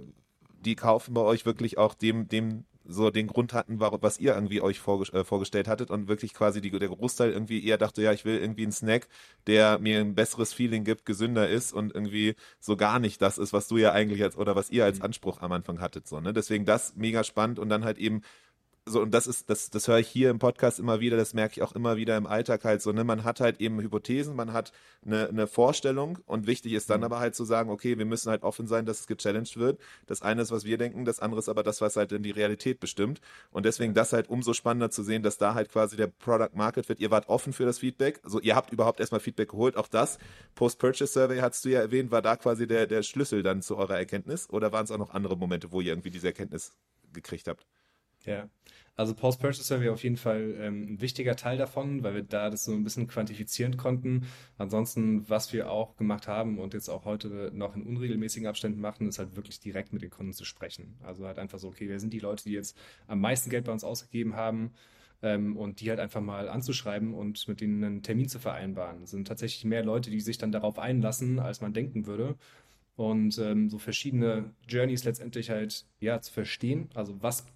[0.65, 4.61] die kaufen bei euch wirklich auch dem, dem so den Grund hatten, was ihr irgendwie
[4.61, 8.13] euch vorge äh, vorgestellt hattet und wirklich quasi die, der Großteil irgendwie eher dachte, ja,
[8.13, 9.09] ich will irgendwie einen Snack,
[9.47, 13.53] der mir ein besseres Feeling gibt, gesünder ist und irgendwie so gar nicht das ist,
[13.53, 15.07] was du ja eigentlich als oder was ihr als mhm.
[15.07, 16.33] Anspruch am Anfang hattet, so, ne?
[16.33, 18.23] Deswegen das mega spannend und dann halt eben
[18.87, 21.55] so, und das ist, das, das höre ich hier im Podcast immer wieder, das merke
[21.57, 24.53] ich auch immer wieder im Alltag halt so, ne, man hat halt eben Hypothesen, man
[24.53, 24.73] hat
[25.05, 27.05] eine, eine Vorstellung und wichtig ist dann mhm.
[27.05, 29.81] aber halt zu sagen, okay, wir müssen halt offen sein, dass es gechallenged wird.
[30.07, 32.31] Das eine ist, was wir denken, das andere ist aber das, was halt in die
[32.31, 33.21] Realität bestimmt.
[33.51, 36.89] Und deswegen das halt umso spannender zu sehen, dass da halt quasi der Product Market
[36.89, 37.01] wird.
[37.01, 39.77] Ihr wart offen für das Feedback, also ihr habt überhaupt erstmal Feedback geholt.
[39.77, 40.19] Auch das
[40.55, 43.99] Post-Purchase Survey hast du ja erwähnt, war da quasi der, der Schlüssel dann zu eurer
[43.99, 46.73] Erkenntnis oder waren es auch noch andere Momente, wo ihr irgendwie diese Erkenntnis
[47.13, 47.67] gekriegt habt?
[48.27, 48.49] Ja,
[48.97, 52.65] also Post-Purchase Survey auf jeden Fall ähm, ein wichtiger Teil davon, weil wir da das
[52.65, 54.27] so ein bisschen quantifizieren konnten.
[54.59, 59.09] Ansonsten, was wir auch gemacht haben und jetzt auch heute noch in unregelmäßigen Abständen machen,
[59.09, 60.99] ist halt wirklich direkt mit den Kunden zu sprechen.
[61.03, 63.73] Also halt einfach so, okay, wer sind die Leute, die jetzt am meisten Geld bei
[63.73, 64.73] uns ausgegeben haben?
[65.23, 69.03] Ähm, und die halt einfach mal anzuschreiben und mit denen einen Termin zu vereinbaren.
[69.03, 72.37] Es sind tatsächlich mehr Leute, die sich dann darauf einlassen, als man denken würde
[72.97, 76.89] und ähm, so verschiedene Journeys letztendlich halt ja zu verstehen.
[76.95, 77.47] Also was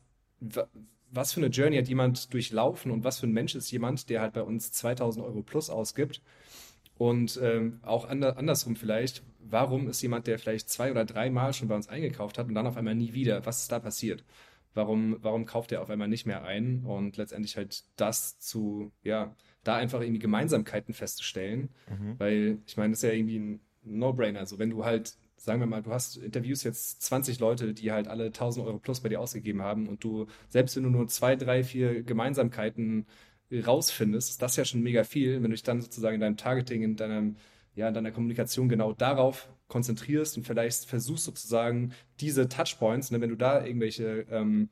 [1.10, 4.20] was für eine Journey hat jemand durchlaufen und was für ein Mensch ist jemand, der
[4.20, 6.20] halt bei uns 2000 Euro plus ausgibt.
[6.96, 11.68] Und ähm, auch ander, andersrum vielleicht, warum ist jemand, der vielleicht zwei oder dreimal schon
[11.68, 13.44] bei uns eingekauft hat und dann auf einmal nie wieder?
[13.46, 14.24] Was ist da passiert?
[14.74, 16.84] Warum, warum kauft er auf einmal nicht mehr ein?
[16.84, 21.70] Und letztendlich halt das zu, ja, da einfach irgendwie Gemeinsamkeiten festzustellen.
[21.88, 22.14] Mhm.
[22.18, 24.40] Weil ich meine, das ist ja irgendwie ein No-Brainer.
[24.40, 28.08] Also wenn du halt sagen wir mal, du hast Interviews jetzt 20 Leute, die halt
[28.08, 31.36] alle 1000 Euro plus bei dir ausgegeben haben und du, selbst wenn du nur zwei,
[31.36, 33.06] drei, vier Gemeinsamkeiten
[33.52, 36.82] rausfindest, ist das ja schon mega viel, wenn du dich dann sozusagen in deinem Targeting,
[36.82, 37.36] in deinem,
[37.74, 43.30] ja, in deiner Kommunikation genau darauf konzentrierst und vielleicht versuchst sozusagen diese Touchpoints, ne, wenn
[43.30, 44.70] du da irgendwelche ähm,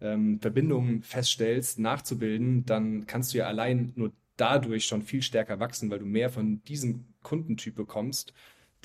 [0.00, 5.90] ähm, Verbindungen feststellst, nachzubilden, dann kannst du ja allein nur dadurch schon viel stärker wachsen,
[5.90, 8.32] weil du mehr von diesem Kundentyp bekommst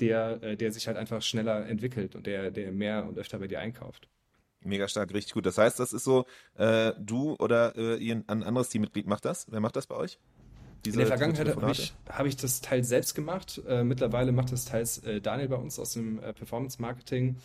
[0.00, 3.46] der, äh, der sich halt einfach schneller entwickelt und der, der mehr und öfter bei
[3.46, 4.08] dir einkauft.
[4.60, 5.46] Mega stark, richtig gut.
[5.46, 9.46] Das heißt, das ist so, äh, du oder äh, ein anderes Teammitglied macht das?
[9.50, 10.18] Wer macht das bei euch?
[10.84, 13.60] Diese, In der Vergangenheit habe ich, hab ich das teils selbst gemacht.
[13.66, 17.36] Äh, mittlerweile macht das teils äh, Daniel bei uns aus dem äh, Performance Marketing.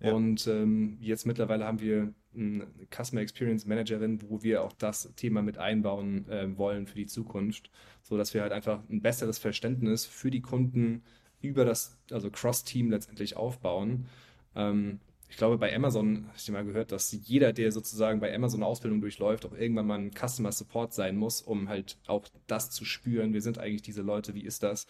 [0.00, 0.12] Ja.
[0.12, 5.42] Und ähm, jetzt mittlerweile haben wir eine Customer Experience Managerin, wo wir auch das Thema
[5.42, 7.70] mit einbauen äh, wollen für die Zukunft,
[8.02, 11.02] sodass wir halt einfach ein besseres Verständnis für die Kunden
[11.40, 14.06] über das, also Cross-Team letztendlich aufbauen.
[14.54, 18.62] Ähm, ich glaube, bei Amazon habe ich mal gehört, dass jeder, der sozusagen bei Amazon
[18.62, 22.84] Ausbildung durchläuft, auch irgendwann mal ein Customer Support sein muss, um halt auch das zu
[22.84, 23.34] spüren.
[23.34, 24.86] Wir sind eigentlich diese Leute, wie ist das?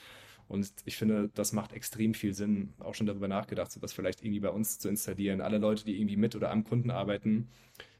[0.46, 4.22] Und ich finde, das macht extrem viel Sinn, auch schon darüber nachgedacht, so das vielleicht
[4.22, 5.40] irgendwie bei uns zu installieren.
[5.40, 7.48] Alle Leute, die irgendwie mit oder am Kunden arbeiten,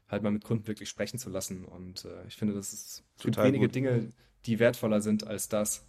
[0.07, 1.65] halt mal mit Kunden wirklich sprechen zu lassen.
[1.65, 3.75] Und äh, ich finde, das ist wenige gut.
[3.75, 4.09] Dinge,
[4.45, 5.85] die wertvoller sind als das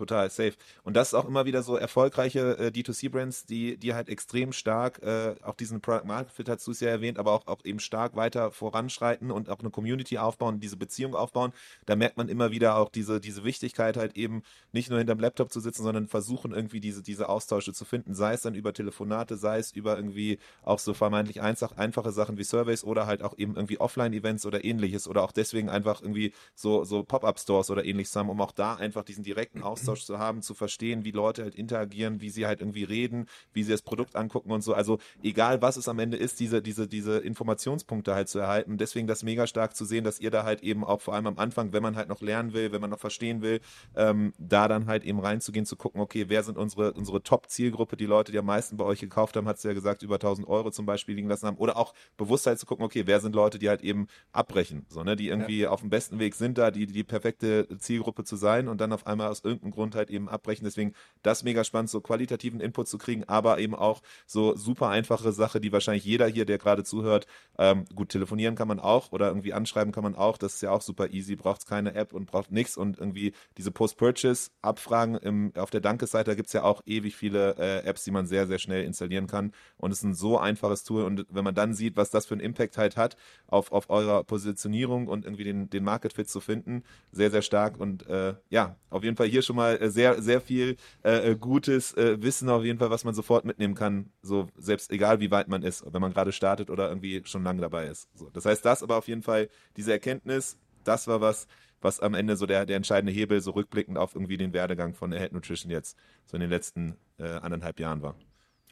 [0.00, 0.54] total safe.
[0.82, 5.02] Und das ist auch immer wieder so erfolgreiche äh, D2C-Brands, die, die halt extrem stark
[5.02, 7.80] äh, auch diesen Product Market Fit, hast du es ja erwähnt, aber auch, auch eben
[7.80, 11.52] stark weiter voranschreiten und auch eine Community aufbauen, diese Beziehung aufbauen.
[11.86, 15.52] Da merkt man immer wieder auch diese, diese Wichtigkeit halt eben nicht nur hinterm Laptop
[15.52, 19.36] zu sitzen, sondern versuchen irgendwie diese, diese Austausche zu finden, sei es dann über Telefonate,
[19.36, 23.36] sei es über irgendwie auch so vermeintlich einfach, einfache Sachen wie Surveys oder halt auch
[23.36, 28.16] eben irgendwie Offline-Events oder ähnliches oder auch deswegen einfach irgendwie so, so Pop-Up-Stores oder ähnliches
[28.16, 31.42] haben, um auch da einfach diesen direkten Austausch Austausch zu haben, zu verstehen, wie Leute
[31.42, 34.74] halt interagieren, wie sie halt irgendwie reden, wie sie das Produkt angucken und so.
[34.74, 38.78] Also egal was es am Ende ist, diese, diese, diese Informationspunkte halt zu erhalten.
[38.78, 41.38] Deswegen das mega stark zu sehen, dass ihr da halt eben auch vor allem am
[41.38, 43.60] Anfang, wenn man halt noch lernen will, wenn man noch verstehen will,
[43.96, 48.06] ähm, da dann halt eben reinzugehen, zu gucken, okay, wer sind unsere, unsere Top-Zielgruppe, die
[48.06, 50.70] Leute, die am meisten bei euch gekauft haben, hat es ja gesagt, über 1000 Euro
[50.70, 51.56] zum Beispiel liegen lassen haben.
[51.56, 55.16] Oder auch Bewusstheit zu gucken, okay, wer sind Leute, die halt eben abbrechen, so, ne,
[55.16, 55.70] die irgendwie ja.
[55.70, 59.06] auf dem besten Weg sind, da die, die perfekte Zielgruppe zu sein und dann auf
[59.06, 60.64] einmal aus irgendeinem Grund halt eben abbrechen.
[60.64, 65.32] Deswegen das mega spannend, so qualitativen Input zu kriegen, aber eben auch so super einfache
[65.32, 67.26] Sache, die wahrscheinlich jeder hier, der gerade zuhört,
[67.58, 70.38] ähm, gut telefonieren kann man auch oder irgendwie anschreiben kann man auch.
[70.38, 73.70] Das ist ja auch super easy, braucht keine App und braucht nichts und irgendwie diese
[73.70, 78.26] Post-Purchase-Abfragen auf der Dankesseite, da gibt es ja auch ewig viele äh, Apps, die man
[78.26, 81.54] sehr, sehr schnell installieren kann und es ist ein so einfaches Tool und wenn man
[81.54, 83.16] dann sieht, was das für einen Impact halt hat
[83.46, 87.78] auf, auf eurer Positionierung und irgendwie den, den Market Fit zu finden, sehr, sehr stark
[87.78, 91.36] und äh, ja, auf jeden Fall hier schon mal äh, sehr, sehr viel äh, äh,
[91.36, 94.10] gutes äh, Wissen auf jeden Fall, was man sofort mitnehmen kann.
[94.22, 97.60] So, selbst egal wie weit man ist, wenn man gerade startet oder irgendwie schon lange
[97.60, 98.08] dabei ist.
[98.14, 101.46] So, das heißt, das aber auf jeden Fall, diese Erkenntnis, das war was,
[101.80, 105.12] was am Ende so der, der entscheidende Hebel, so rückblickend auf irgendwie den Werdegang von
[105.12, 105.96] Head Nutrition jetzt,
[106.26, 108.16] so in den letzten äh, anderthalb Jahren war.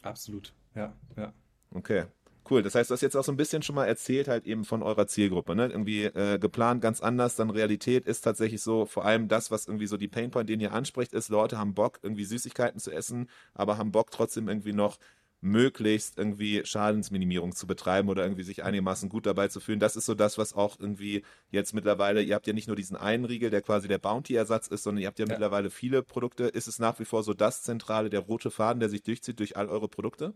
[0.01, 1.33] Absolut, ja, ja.
[1.71, 2.05] Okay.
[2.49, 4.65] Cool, das heißt, du hast jetzt auch so ein bisschen schon mal erzählt, halt eben
[4.65, 5.67] von eurer Zielgruppe, ne?
[5.67, 9.85] Irgendwie äh, geplant ganz anders, dann Realität ist tatsächlich so, vor allem das, was irgendwie
[9.85, 13.77] so die Painpoint, den ihr anspricht, ist, Leute haben Bock, irgendwie Süßigkeiten zu essen, aber
[13.77, 14.97] haben Bock trotzdem irgendwie noch
[15.41, 19.79] möglichst irgendwie Schadensminimierung zu betreiben oder irgendwie sich einigermaßen gut dabei zu fühlen.
[19.79, 22.97] Das ist so das, was auch irgendwie jetzt mittlerweile, ihr habt ja nicht nur diesen
[22.97, 26.45] einen Riegel, der quasi der Bounty-Ersatz ist, sondern ihr habt ja, ja, mittlerweile viele Produkte.
[26.45, 29.55] Ist es nach wie vor so das Zentrale, der rote Faden, der sich durchzieht durch
[29.55, 30.33] all eure Produkte?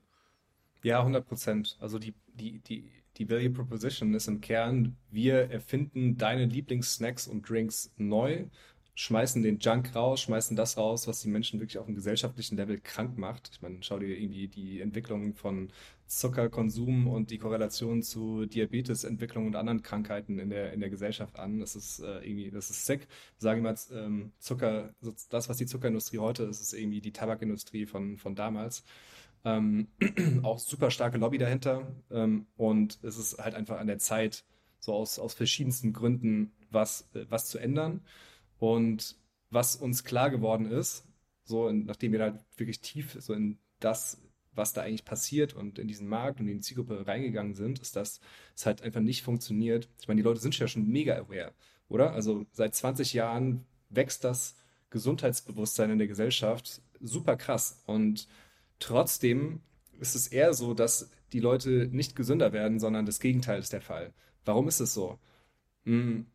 [0.84, 1.78] Ja, 100 Prozent.
[1.80, 7.50] Also die, die, die, die Value Proposition ist im Kern, wir erfinden deine Lieblingssnacks und
[7.50, 8.46] Drinks neu
[8.96, 12.80] schmeißen den Junk raus, schmeißen das raus, was die Menschen wirklich auf einem gesellschaftlichen Level
[12.80, 13.50] krank macht.
[13.52, 15.72] Ich meine, schau dir irgendwie die Entwicklung von
[16.06, 21.60] Zuckerkonsum und die Korrelation zu Diabetesentwicklung und anderen Krankheiten in der, in der Gesellschaft an.
[21.60, 23.08] Das ist äh, irgendwie, das ist sick.
[23.40, 24.94] Sagen wir mal, ähm, Zucker,
[25.30, 28.84] das, was die Zuckerindustrie heute ist, ist irgendwie die Tabakindustrie von, von damals.
[29.46, 29.88] Ähm,
[30.44, 31.88] auch super starke Lobby dahinter.
[32.12, 34.46] Ähm, und es ist halt einfach an der Zeit,
[34.80, 38.02] so aus, aus verschiedensten Gründen was, äh, was zu ändern.
[38.60, 39.18] Und
[39.50, 41.06] was uns klar geworden ist,
[41.44, 44.22] so nachdem wir da wirklich tief so in das,
[44.54, 47.96] was da eigentlich passiert und in diesen Markt und in die Zielgruppe reingegangen sind, ist,
[47.96, 48.20] dass
[48.56, 49.90] es halt einfach nicht funktioniert.
[50.00, 51.54] Ich meine, die Leute sind ja schon mega aware,
[51.90, 52.14] oder?
[52.14, 54.56] Also seit 20 Jahren wächst das
[54.90, 57.82] Gesundheitsbewusstsein in der Gesellschaft super krass.
[57.86, 58.28] Und
[58.80, 59.62] trotzdem
[60.00, 63.82] ist es eher so, dass die Leute nicht gesünder werden, sondern das Gegenteil ist der
[63.82, 64.14] Fall.
[64.46, 65.20] Warum ist es so?
[65.86, 66.28] Hm,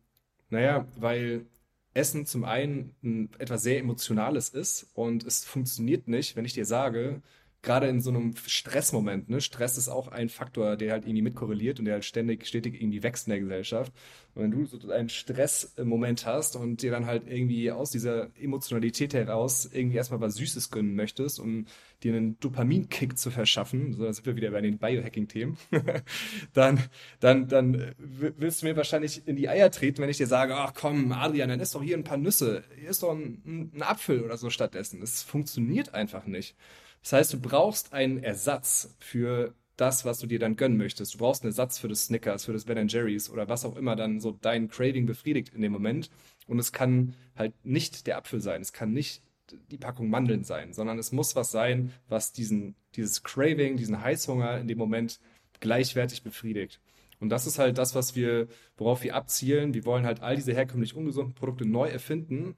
[0.49, 1.45] naja, weil
[1.93, 7.21] Essen zum einen etwas sehr Emotionales ist und es funktioniert nicht, wenn ich dir sage,
[7.61, 9.41] gerade in so einem Stressmoment, ne?
[9.41, 13.03] Stress ist auch ein Faktor, der halt irgendwie mitkorreliert und der halt ständig, stetig irgendwie
[13.03, 13.91] wächst in der Gesellschaft.
[14.33, 19.13] Und wenn du so einen Stressmoment hast und dir dann halt irgendwie aus dieser Emotionalität
[19.13, 21.65] heraus irgendwie erstmal was Süßes gönnen möchtest, um
[22.01, 25.57] dir einen Dopaminkick zu verschaffen, so dann sind wir wieder bei den Biohacking-Themen,
[26.53, 26.79] dann,
[27.19, 30.73] dann, dann willst du mir wahrscheinlich in die Eier treten, wenn ich dir sage, ach
[30.73, 34.23] komm, Adrian, dann isst doch hier ein paar Nüsse, hier ist doch ein, ein Apfel
[34.23, 35.01] oder so stattdessen.
[35.01, 36.55] Es funktioniert einfach nicht.
[37.01, 41.13] Das heißt, du brauchst einen Ersatz für das, was du dir dann gönnen möchtest.
[41.13, 43.95] Du brauchst einen Ersatz für das Snickers, für das Ben Jerry's oder was auch immer
[43.95, 46.09] dann so dein Craving befriedigt in dem Moment.
[46.47, 49.23] Und es kann halt nicht der Apfel sein, es kann nicht
[49.71, 54.59] die Packung Mandeln sein, sondern es muss was sein, was diesen, dieses Craving, diesen Heißhunger
[54.59, 55.19] in dem Moment
[55.59, 56.79] gleichwertig befriedigt.
[57.19, 59.73] Und das ist halt das, was wir, worauf wir abzielen.
[59.73, 62.55] Wir wollen halt all diese herkömmlich ungesunden Produkte neu erfinden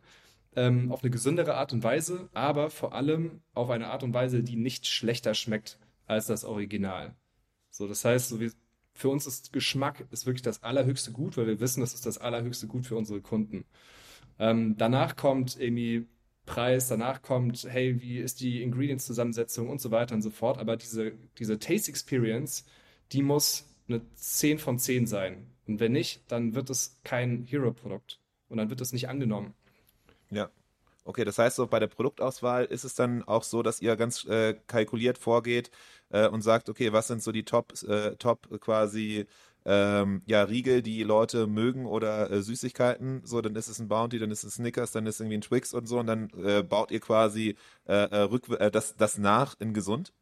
[0.55, 4.43] ähm, auf eine gesündere Art und Weise, aber vor allem auf eine Art und Weise,
[4.43, 7.15] die nicht schlechter schmeckt als das Original.
[7.69, 8.51] So, das heißt, so wie,
[8.93, 12.17] für uns ist Geschmack ist wirklich das allerhöchste Gut, weil wir wissen, das ist das
[12.17, 13.65] allerhöchste Gut für unsere Kunden.
[14.39, 16.07] Ähm, danach kommt irgendwie
[16.45, 20.57] Preis, danach kommt, hey, wie ist die Ingredients-Zusammensetzung und so weiter und so fort.
[20.57, 22.65] Aber diese, diese Taste Experience,
[23.11, 25.47] die muss eine 10 von 10 sein.
[25.67, 28.19] Und wenn nicht, dann wird es kein Hero-Produkt.
[28.49, 29.53] Und dann wird es nicht angenommen.
[30.31, 30.49] Ja.
[31.03, 34.23] Okay, das heißt so, bei der Produktauswahl ist es dann auch so, dass ihr ganz
[34.25, 35.71] äh, kalkuliert vorgeht
[36.09, 39.25] äh, und sagt, okay, was sind so die Top, äh, Top quasi
[39.65, 43.21] ähm, ja, Riegel, die Leute mögen oder äh, Süßigkeiten.
[43.25, 45.41] So, dann ist es ein Bounty, dann ist es Snickers, dann ist es irgendwie ein
[45.41, 49.73] Twix und so und dann äh, baut ihr quasi äh, rück, das, das nach in
[49.73, 50.13] gesund?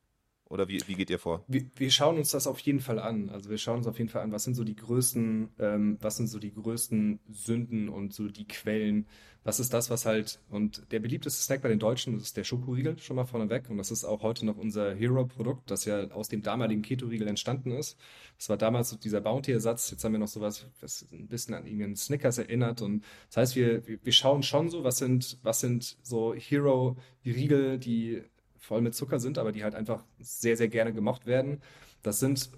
[0.49, 1.43] Oder wie, wie geht ihr vor?
[1.47, 3.29] Wir, wir, schauen uns das auf jeden Fall an.
[3.29, 6.17] Also wir schauen uns auf jeden Fall an, was sind so die größten, ähm, was
[6.17, 9.05] sind so die größten Sünden und so die Quellen.
[9.43, 12.43] Was ist das, was halt, und der beliebteste Snack bei den Deutschen das ist der
[12.43, 13.69] Schokoriegel, schon mal vorneweg.
[13.69, 17.71] Und das ist auch heute noch unser Hero-Produkt, das ja aus dem damaligen Keto-Riegel entstanden
[17.71, 17.95] ist.
[18.37, 19.91] Das war damals so dieser Bounty-Ersatz.
[19.91, 22.81] Jetzt haben wir noch sowas, was ein bisschen an irgendeinen Snickers erinnert.
[22.81, 28.23] Und das heißt, wir, wir schauen schon so, was sind, was sind so Hero-Riegel, die
[28.59, 31.61] voll mit Zucker sind, aber die halt einfach sehr, sehr gerne gemocht werden.
[32.01, 32.51] Das sind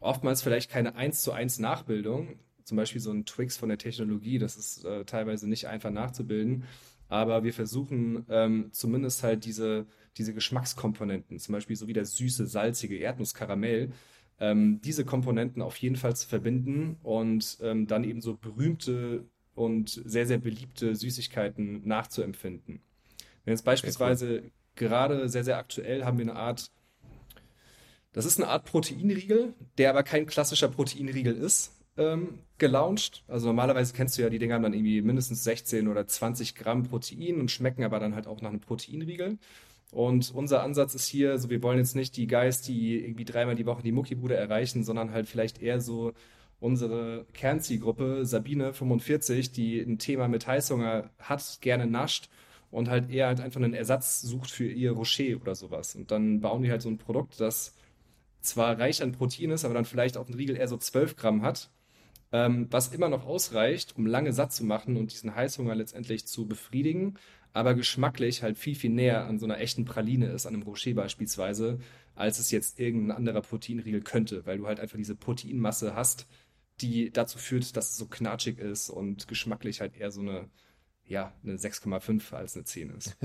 [0.00, 2.38] oftmals vielleicht keine 1 zu 1 Nachbildung.
[2.64, 6.64] Zum Beispiel so ein Twix von der Technologie, das ist äh, teilweise nicht einfach nachzubilden.
[7.08, 12.46] Aber wir versuchen ähm, zumindest halt diese, diese Geschmackskomponenten, zum Beispiel so wie der süße,
[12.46, 13.92] salzige Erdnusskaramell,
[14.40, 20.02] ähm, diese Komponenten auf jeden Fall zu verbinden und ähm, dann eben so berühmte und
[20.04, 22.80] sehr, sehr beliebte Süßigkeiten nachzuempfinden.
[23.44, 26.70] Wenn jetzt beispielsweise okay, gerade sehr, sehr aktuell haben wir eine Art,
[28.12, 33.24] das ist eine Art Proteinriegel, der aber kein klassischer Proteinriegel ist, ähm, gelauncht.
[33.28, 36.84] Also normalerweise kennst du ja, die Dinger haben dann irgendwie mindestens 16 oder 20 Gramm
[36.84, 39.38] Protein und schmecken aber dann halt auch nach einem Proteinriegel.
[39.92, 43.54] Und unser Ansatz ist hier, so wir wollen jetzt nicht die Guys, die irgendwie dreimal
[43.54, 46.12] die Woche die Muckibude erreichen, sondern halt vielleicht eher so
[46.58, 52.28] unsere Kernzielgruppe, Sabine 45, die ein Thema mit Heißhunger hat, gerne nascht
[52.76, 55.94] und halt eher halt einfach einen Ersatz sucht für ihr Rocher oder sowas.
[55.96, 57.74] Und dann bauen die halt so ein Produkt, das
[58.42, 61.40] zwar reich an Protein ist, aber dann vielleicht auf den Riegel eher so 12 Gramm
[61.40, 61.70] hat,
[62.32, 66.46] ähm, was immer noch ausreicht, um lange satt zu machen und diesen Heißhunger letztendlich zu
[66.46, 67.14] befriedigen,
[67.54, 70.92] aber geschmacklich halt viel, viel näher an so einer echten Praline ist, an einem Rocher
[70.92, 71.78] beispielsweise,
[72.14, 76.26] als es jetzt irgendein anderer Proteinriegel könnte, weil du halt einfach diese Proteinmasse hast,
[76.82, 80.50] die dazu führt, dass es so knatschig ist und geschmacklich halt eher so eine
[81.08, 83.16] ja, eine 6,5 als eine 10 ist.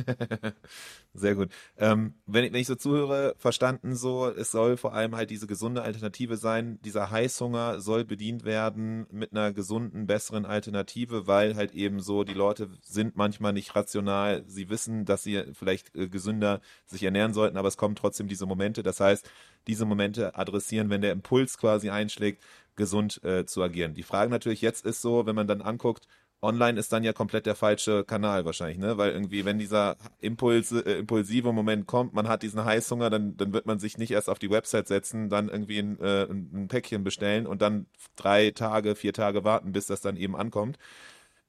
[1.13, 1.50] Sehr gut.
[1.78, 5.48] Ähm, wenn, ich, wenn ich so zuhöre, verstanden so, es soll vor allem halt diese
[5.48, 6.80] gesunde Alternative sein.
[6.86, 12.34] Dieser Heißhunger soll bedient werden mit einer gesunden, besseren Alternative, weil halt eben so, die
[12.34, 14.44] Leute sind manchmal nicht rational.
[14.48, 18.46] Sie wissen, dass sie vielleicht äh, gesünder sich ernähren sollten, aber es kommen trotzdem diese
[18.46, 18.84] Momente.
[18.84, 19.28] Das heißt,
[19.67, 22.44] diese Momente adressieren, wenn der Impuls quasi einschlägt,
[22.76, 23.94] gesund äh, zu agieren.
[23.94, 26.08] Die Frage natürlich jetzt ist so, wenn man dann anguckt,
[26.41, 28.97] online ist dann ja komplett der falsche Kanal wahrscheinlich, ne?
[28.97, 33.54] Weil irgendwie, wenn dieser Impuls, äh, impulsive Moment kommt, man hat diesen Heißhunger, dann, dann
[33.54, 37.04] wird man sich nicht erst auf die Website setzen, dann irgendwie ein, äh, ein Päckchen
[37.04, 40.77] bestellen und dann drei Tage, vier Tage warten, bis das dann eben ankommt.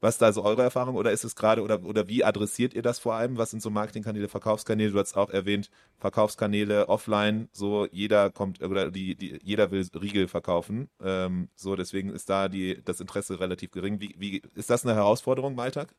[0.02, 2.98] Was da so eure Erfahrung oder ist es gerade oder, oder wie adressiert ihr das
[2.98, 3.38] vor allem?
[3.38, 4.90] Was sind so Marketingkanäle, Verkaufskanäle?
[4.90, 10.26] Du hast auch erwähnt, Verkaufskanäle offline, so jeder kommt oder die, die jeder will Riegel
[10.26, 10.88] verkaufen.
[11.00, 14.00] Ähm, so, deswegen ist da die, das Interesse relativ gering.
[14.00, 15.94] Wie, wie ist das eine Herausforderung im Alltag?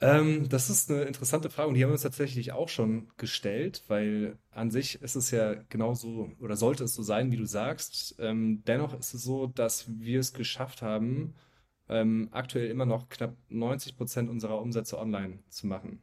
[0.00, 3.82] Ähm, das ist eine interessante Frage und die haben wir uns tatsächlich auch schon gestellt,
[3.88, 8.14] weil an sich ist es ja genauso oder sollte es so sein, wie du sagst.
[8.20, 11.34] Ähm, dennoch ist es so, dass wir es geschafft haben,
[11.88, 16.02] ähm, aktuell immer noch knapp 90 Prozent unserer Umsätze online zu machen.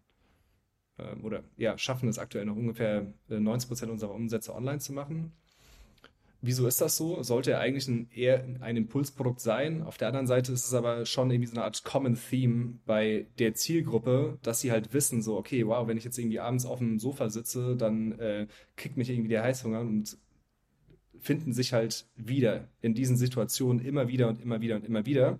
[1.00, 4.94] Ähm, oder ja, schaffen es aktuell noch ungefähr 90 äh, Prozent unserer Umsätze online zu
[4.94, 5.34] machen.
[6.44, 7.22] Wieso ist das so?
[7.22, 9.84] Sollte ja eigentlich ein, eher ein Impulsprodukt sein.
[9.84, 13.28] Auf der anderen Seite ist es aber schon irgendwie so eine Art Common Theme bei
[13.38, 16.80] der Zielgruppe, dass sie halt wissen, so, okay, wow, wenn ich jetzt irgendwie abends auf
[16.80, 20.18] dem Sofa sitze, dann äh, kickt mich irgendwie der Heißhunger und
[21.22, 25.40] finden sich halt wieder in diesen Situationen immer wieder und immer wieder und immer wieder.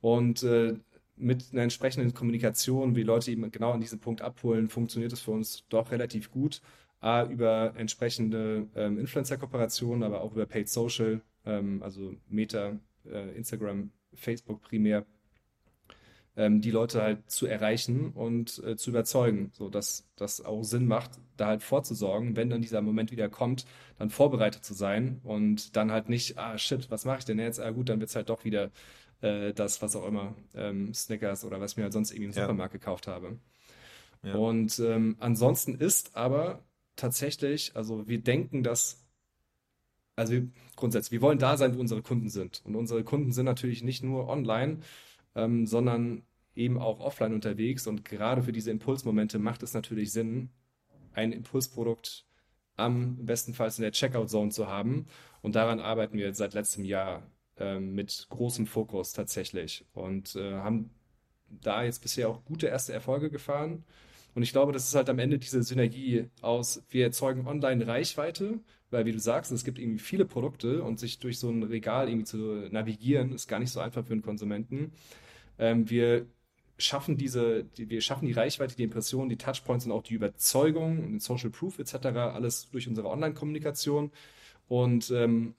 [0.00, 0.74] Und äh,
[1.16, 5.30] mit einer entsprechenden Kommunikation, wie Leute eben genau an diesem Punkt abholen, funktioniert es für
[5.30, 6.60] uns doch relativ gut.
[7.00, 13.90] A, über entsprechende ähm, Influencer-Kooperationen, aber auch über Paid Social, ähm, also Meta, äh, Instagram,
[14.14, 15.04] Facebook primär,
[16.36, 20.86] ähm, die Leute halt zu erreichen und äh, zu überzeugen, so dass das auch Sinn
[20.86, 23.66] macht, da halt vorzusorgen, wenn dann dieser Moment wieder kommt,
[23.98, 27.60] dann vorbereitet zu sein und dann halt nicht, ah shit, was mache ich denn jetzt?
[27.60, 28.70] Ah gut, dann wird es halt doch wieder
[29.20, 32.32] äh, das, was auch immer, ähm, Snickers oder was ich mir halt sonst irgendwie im
[32.32, 32.42] ja.
[32.42, 33.38] Supermarkt gekauft habe.
[34.22, 34.34] Ja.
[34.34, 36.64] Und ähm, ansonsten ist aber
[36.96, 39.04] tatsächlich, also wir denken, dass,
[40.16, 42.62] also wir, grundsätzlich, wir wollen da sein, wo unsere Kunden sind.
[42.64, 44.78] Und unsere Kunden sind natürlich nicht nur online,
[45.34, 46.22] ähm, sondern
[46.54, 47.86] eben auch offline unterwegs.
[47.86, 50.50] Und gerade für diese Impulsmomente macht es natürlich Sinn,
[51.12, 52.26] ein Impulsprodukt
[52.76, 55.06] am bestenfalls in der Checkout-Zone zu haben.
[55.42, 57.22] Und daran arbeiten wir seit letztem Jahr
[57.58, 60.90] ähm, mit großem Fokus tatsächlich und äh, haben
[61.48, 63.84] da jetzt bisher auch gute erste Erfolge gefahren.
[64.34, 68.60] Und ich glaube, das ist halt am Ende diese Synergie aus, wir erzeugen online Reichweite,
[68.90, 72.08] weil wie du sagst, es gibt irgendwie viele Produkte und sich durch so ein Regal
[72.08, 74.92] irgendwie zu navigieren, ist gar nicht so einfach für einen Konsumenten.
[75.62, 76.26] Ähm, wir
[76.76, 80.96] schaffen diese, die, wir schaffen die Reichweite, die Impression, die Touchpoints und auch die Überzeugung,
[81.02, 84.10] den Social Proof etc., alles durch unsere Online-Kommunikation.
[84.66, 85.54] Und ähm,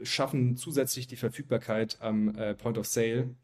[0.00, 3.34] schaffen zusätzlich die Verfügbarkeit am äh, Point of Sale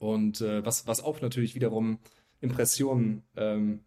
[0.00, 1.98] und äh, was, was auch natürlich wiederum
[2.40, 3.84] Impressionen, ähm,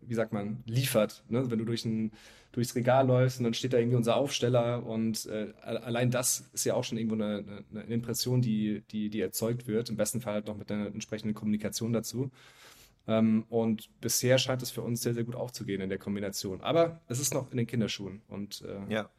[0.00, 1.24] wie sagt man, liefert.
[1.28, 1.50] Ne?
[1.50, 2.12] Wenn du durch ein,
[2.52, 6.64] durchs Regal läufst und dann steht da irgendwie unser Aufsteller und äh, allein das ist
[6.64, 9.90] ja auch schon irgendwo eine, eine, Impression, die, die, die erzeugt wird.
[9.90, 12.30] Im besten Fall halt noch mit einer entsprechenden Kommunikation dazu.
[13.06, 16.60] Ähm, und bisher scheint es für uns sehr, sehr gut aufzugehen in der Kombination.
[16.60, 19.10] Aber es ist noch in den Kinderschuhen und äh, ja.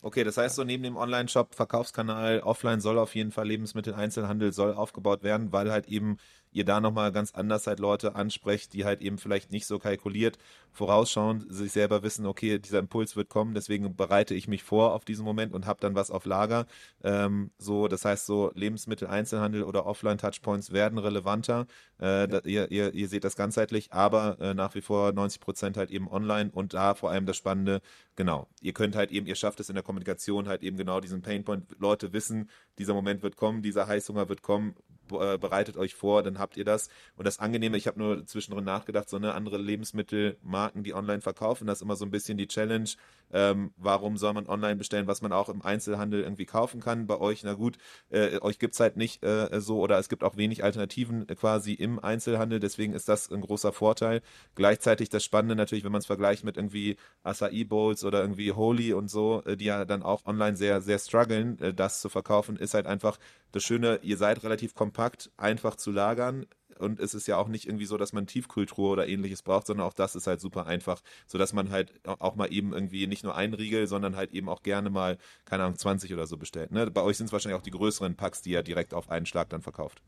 [0.00, 4.72] Okay, das heißt so neben dem Online-Shop, Verkaufskanal, offline soll auf jeden Fall Lebensmitteleinzelhandel soll
[4.72, 6.18] aufgebaut werden, weil halt eben
[6.52, 10.38] ihr da nochmal ganz anders halt Leute ansprecht, die halt eben vielleicht nicht so kalkuliert,
[10.72, 15.04] vorausschauend sich selber wissen, okay, dieser Impuls wird kommen, deswegen bereite ich mich vor auf
[15.04, 16.66] diesen Moment und habe dann was auf Lager.
[17.02, 21.66] Ähm, so, das heißt so Lebensmittel-Einzelhandel oder Offline-Touchpoints werden relevanter.
[21.98, 25.76] Äh, da, ihr, ihr, ihr seht das ganzheitlich, aber äh, nach wie vor 90 Prozent
[25.76, 27.80] halt eben online und da vor allem das Spannende,
[28.16, 31.22] genau, ihr könnt halt eben, ihr schafft es in der Kommunikation halt eben genau diesen
[31.22, 34.74] Painpoint, Leute wissen, dieser Moment wird kommen, dieser Heißhunger wird kommen,
[35.08, 36.88] bereitet euch vor, dann habt ihr das.
[37.16, 41.66] Und das Angenehme, ich habe nur zwischendrin nachgedacht, so eine andere Lebensmittelmarken, die online verkaufen,
[41.66, 42.88] das ist immer so ein bisschen die Challenge.
[43.30, 47.06] Ähm, warum soll man online bestellen, was man auch im Einzelhandel irgendwie kaufen kann?
[47.06, 47.76] Bei euch, na gut,
[48.10, 51.98] äh, euch gibt's halt nicht äh, so oder es gibt auch wenig Alternativen quasi im
[51.98, 54.22] Einzelhandel, deswegen ist das ein großer Vorteil.
[54.54, 58.94] Gleichzeitig das Spannende natürlich, wenn man es vergleicht mit irgendwie Acai Bowls oder irgendwie Holy
[58.94, 62.56] und so, äh, die ja dann auch online sehr, sehr strugglen, äh, das zu verkaufen,
[62.56, 63.18] ist halt einfach
[63.52, 64.97] das Schöne, ihr seid relativ kompakt,
[65.36, 66.46] einfach zu lagern,
[66.78, 69.86] und es ist ja auch nicht irgendwie so, dass man Tiefkultur oder ähnliches braucht, sondern
[69.86, 73.34] auch das ist halt super einfach, sodass man halt auch mal eben irgendwie nicht nur
[73.36, 76.70] ein Riegel, sondern halt eben auch gerne mal, keine Ahnung, 20 oder so bestellt.
[76.70, 76.90] Ne?
[76.90, 79.48] Bei euch sind es wahrscheinlich auch die größeren Packs, die ihr direkt auf einen Schlag
[79.50, 80.02] dann verkauft.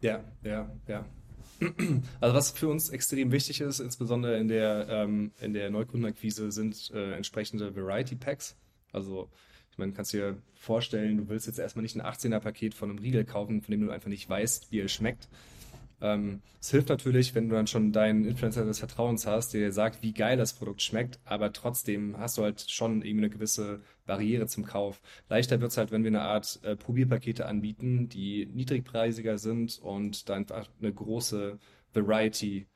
[0.00, 1.04] Ja, ja, ja.
[2.20, 6.90] Also was für uns extrem wichtig ist, insbesondere in der, ähm, in der Neukundenakquise, sind
[6.92, 8.56] äh, entsprechende Variety Packs.
[8.92, 9.30] Also
[9.72, 13.24] ich meine, kannst dir vorstellen, du willst jetzt erstmal nicht ein 18er-Paket von einem Riegel
[13.24, 15.28] kaufen, von dem du einfach nicht weißt, wie er schmeckt.
[16.02, 20.02] Ähm, es hilft natürlich, wenn du dann schon deinen Influencer des Vertrauens hast, der sagt,
[20.02, 24.46] wie geil das Produkt schmeckt, aber trotzdem hast du halt schon irgendwie eine gewisse Barriere
[24.46, 25.00] zum Kauf.
[25.28, 30.28] Leichter wird es halt, wenn wir eine Art äh, Probierpakete anbieten, die niedrigpreisiger sind und
[30.28, 31.58] dann einfach eine große
[31.94, 32.66] Variety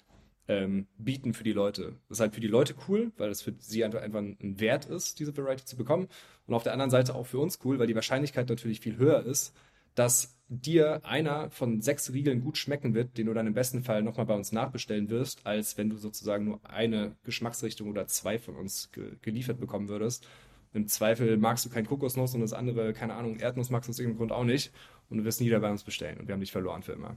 [0.48, 1.96] ähm, bieten für die Leute.
[2.08, 4.86] Das ist halt für die Leute cool, weil es für sie einfach, einfach ein Wert
[4.86, 6.08] ist, diese Variety zu bekommen.
[6.46, 9.24] Und auf der anderen Seite auch für uns cool, weil die Wahrscheinlichkeit natürlich viel höher
[9.24, 9.54] ist,
[9.94, 14.02] dass dir einer von sechs Riegeln gut schmecken wird, den du dann im besten Fall
[14.02, 18.54] nochmal bei uns nachbestellen wirst, als wenn du sozusagen nur eine Geschmacksrichtung oder zwei von
[18.54, 20.28] uns ge geliefert bekommen würdest.
[20.72, 23.98] Im Zweifel magst du kein Kokosnuss und das andere, keine Ahnung, Erdnuss magst du aus
[23.98, 24.72] irgendeinem Grund auch nicht
[25.08, 27.16] und du wirst nie wieder bei uns bestellen und wir haben dich verloren für immer.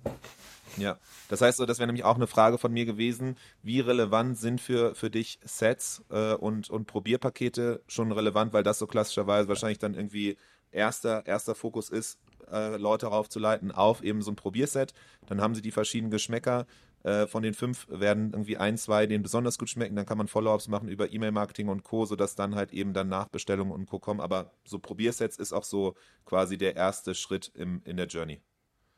[0.78, 0.98] Ja,
[1.28, 4.62] das heißt so, das wäre nämlich auch eine Frage von mir gewesen, wie relevant sind
[4.62, 9.80] für, für dich Sets äh, und, und Probierpakete schon relevant, weil das so klassischerweise wahrscheinlich
[9.80, 10.38] dann irgendwie
[10.72, 12.20] erster, erster Fokus ist,
[12.52, 14.94] äh, Leute raufzuleiten auf eben so ein Probierset.
[15.28, 16.66] Dann haben sie die verschiedenen Geschmäcker.
[17.04, 19.96] Äh, von den fünf werden irgendwie ein, zwei denen besonders gut schmecken.
[19.96, 23.74] Dann kann man Follow-ups machen über E-Mail-Marketing und Co., sodass dann halt eben dann Nachbestellungen
[23.74, 24.00] und Co.
[24.00, 24.20] kommen.
[24.20, 25.96] Aber so Probiersets ist auch so
[26.26, 28.42] quasi der erste Schritt im, in der Journey.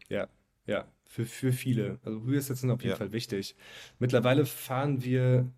[0.10, 0.28] Ja,
[0.66, 2.00] ja, für, für viele.
[2.04, 2.98] Also Probiersets sind auf jeden ja.
[2.98, 3.56] Fall wichtig.
[4.00, 5.52] Mittlerweile fahren wir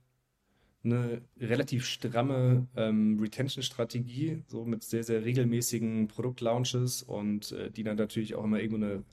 [0.84, 7.96] eine relativ stramme ähm, Retention-Strategie, so mit sehr, sehr regelmäßigen Produktlaunches und äh, die dann
[7.96, 9.04] natürlich auch immer irgendwo eine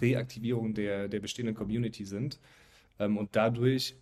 [0.00, 2.40] Reaktivierung der, der bestehenden Community sind.
[2.98, 3.96] Ähm, und dadurch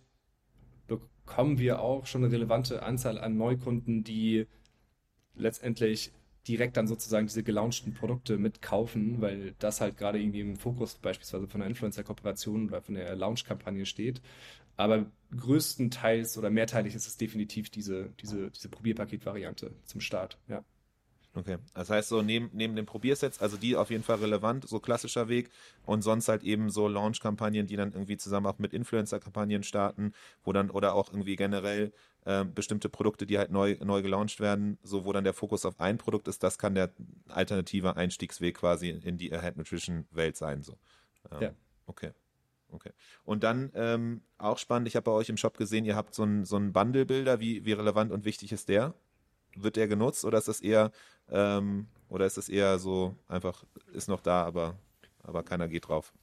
[0.87, 4.47] bekommen wir auch schon eine relevante Anzahl an Neukunden, die
[5.35, 6.11] letztendlich
[6.47, 11.47] direkt dann sozusagen diese gelaunchten Produkte mitkaufen, weil das halt gerade irgendwie im Fokus beispielsweise
[11.47, 14.21] von der Influencer-Kooperation oder von der Launch-Kampagne steht.
[14.77, 20.63] Aber größtenteils oder mehrteilig ist es definitiv diese, diese, diese Probierpaket-Variante zum Start, ja.
[21.33, 24.79] Okay, das heißt so neben, neben den Probiersets, also die auf jeden Fall relevant, so
[24.79, 25.51] klassischer Weg
[25.85, 30.13] und sonst halt eben so Launch-Kampagnen, die dann irgendwie zusammen auch mit Influencer-Kampagnen starten,
[30.43, 31.93] wo dann oder auch irgendwie generell
[32.25, 35.79] äh, bestimmte Produkte, die halt neu, neu gelauncht werden, so wo dann der Fokus auf
[35.79, 36.91] ein Produkt ist, das kann der
[37.29, 40.77] alternative Einstiegsweg quasi in die Ahead Nutrition Welt sein, so.
[41.31, 41.51] Ähm, ja.
[41.85, 42.11] Okay.
[42.69, 42.91] Okay.
[43.23, 46.23] Und dann ähm, auch spannend, ich habe bei euch im Shop gesehen, ihr habt so
[46.23, 47.39] einen so Bundle-Bilder.
[47.39, 48.93] Wie, wie relevant und wichtig ist der?
[49.63, 50.91] Wird der genutzt oder ist das eher
[51.29, 54.77] ähm, oder ist das eher so einfach, ist noch da, aber,
[55.23, 56.13] aber keiner geht drauf?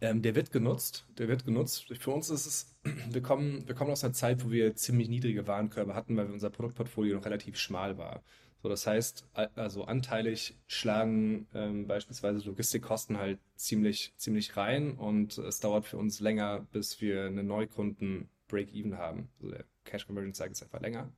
[0.00, 1.06] Ähm, der wird genutzt.
[1.16, 1.86] Der wird genutzt.
[1.98, 2.74] Für uns ist es,
[3.10, 6.50] wir kommen, wir kommen aus einer Zeit, wo wir ziemlich niedrige Warenkörbe hatten, weil unser
[6.50, 8.22] Produktportfolio noch relativ schmal war.
[8.62, 15.60] So, das heißt, also anteilig schlagen ähm, beispielsweise Logistikkosten halt ziemlich, ziemlich rein und es
[15.60, 19.28] dauert für uns länger, bis wir einen Neukunden Break-Even haben.
[19.38, 21.12] Also der Cash Conversion Cycle ist einfach länger.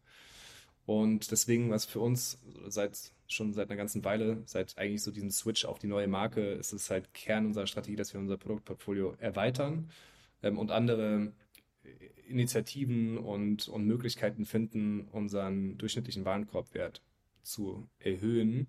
[0.88, 5.30] Und deswegen, was für uns seit schon seit einer ganzen Weile, seit eigentlich so diesem
[5.30, 9.14] Switch auf die neue Marke, ist es halt Kern unserer Strategie, dass wir unser Produktportfolio
[9.18, 9.90] erweitern
[10.42, 11.34] ähm, und andere
[12.26, 17.02] Initiativen und, und Möglichkeiten finden, unseren durchschnittlichen Warenkorbwert
[17.42, 18.66] zu erhöhen.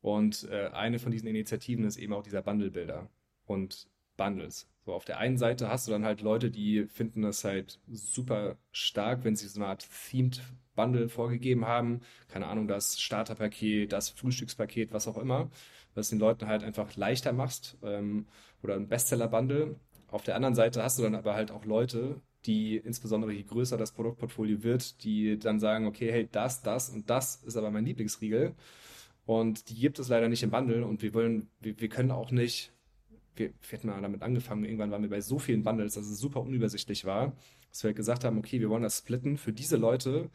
[0.00, 3.10] Und äh, eine von diesen Initiativen ist eben auch dieser Bundle-Builder
[3.44, 4.66] und Bundles.
[4.86, 8.56] So, auf der einen Seite hast du dann halt Leute, die finden das halt super
[8.70, 10.40] stark, wenn sie so eine Art Themed
[10.76, 12.02] Bundle vorgegeben haben.
[12.28, 15.50] Keine Ahnung, das Starterpaket, das Frühstückspaket, was auch immer.
[15.96, 17.76] Was den Leuten halt einfach leichter machst.
[17.82, 18.26] Ähm,
[18.62, 19.74] oder ein Bestseller-Bundle.
[20.06, 23.76] Auf der anderen Seite hast du dann aber halt auch Leute, die insbesondere je größer
[23.76, 27.86] das Produktportfolio wird, die dann sagen, okay, hey, das, das und das ist aber mein
[27.86, 28.54] Lieblingsriegel.
[29.24, 32.30] Und die gibt es leider nicht im Bundle und wir wollen, wir, wir können auch
[32.30, 32.72] nicht,
[33.38, 36.18] wir, wir hätten mal damit angefangen, irgendwann waren wir bei so vielen Bundles, dass es
[36.18, 37.36] super unübersichtlich war,
[37.70, 39.36] dass wir halt gesagt haben, okay, wir wollen das splitten.
[39.36, 40.30] Für diese Leute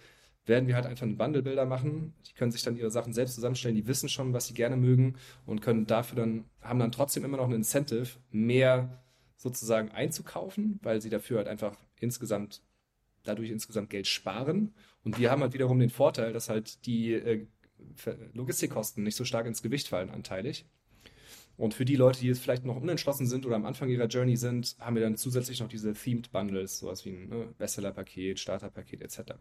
[0.46, 2.14] werden wir halt einfach einen Bundle-Bilder machen.
[2.28, 5.16] Die können sich dann ihre Sachen selbst zusammenstellen, die wissen schon, was sie gerne mögen
[5.46, 9.04] und können dafür dann, haben dann trotzdem immer noch ein Incentive, mehr
[9.38, 12.62] sozusagen einzukaufen, weil sie dafür halt einfach insgesamt,
[13.24, 14.74] dadurch insgesamt Geld sparen.
[15.04, 17.48] Und wir haben halt wiederum den Vorteil, dass halt die äh,
[18.34, 20.66] Logistikkosten nicht so stark ins Gewicht fallen anteilig.
[21.58, 24.36] Und für die Leute, die jetzt vielleicht noch unentschlossen sind oder am Anfang ihrer Journey
[24.36, 29.02] sind, haben wir dann zusätzlich noch diese Themed Bundles, sowas wie ein ne, Bestseller-Paket, Starter-Paket
[29.02, 29.34] etc.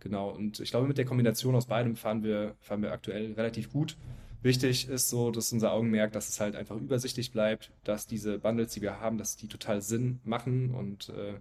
[0.00, 0.30] Genau.
[0.30, 3.96] Und ich glaube, mit der Kombination aus beidem fahren wir, fahren wir aktuell relativ gut
[4.44, 8.74] Wichtig ist so, dass unser Augenmerk, dass es halt einfach übersichtlich bleibt, dass diese Bundles,
[8.74, 11.40] die wir haben, dass die total Sinn machen und äh,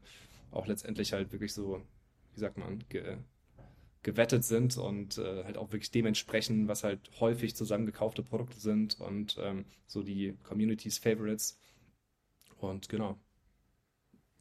[0.52, 1.82] auch letztendlich halt wirklich so,
[2.34, 3.18] wie sagt man, ge
[4.04, 9.38] gewettet sind und äh, halt auch wirklich dementsprechend, was halt häufig zusammengekaufte Produkte sind und
[9.42, 11.58] ähm, so die Communities Favorites.
[12.60, 13.18] Und genau.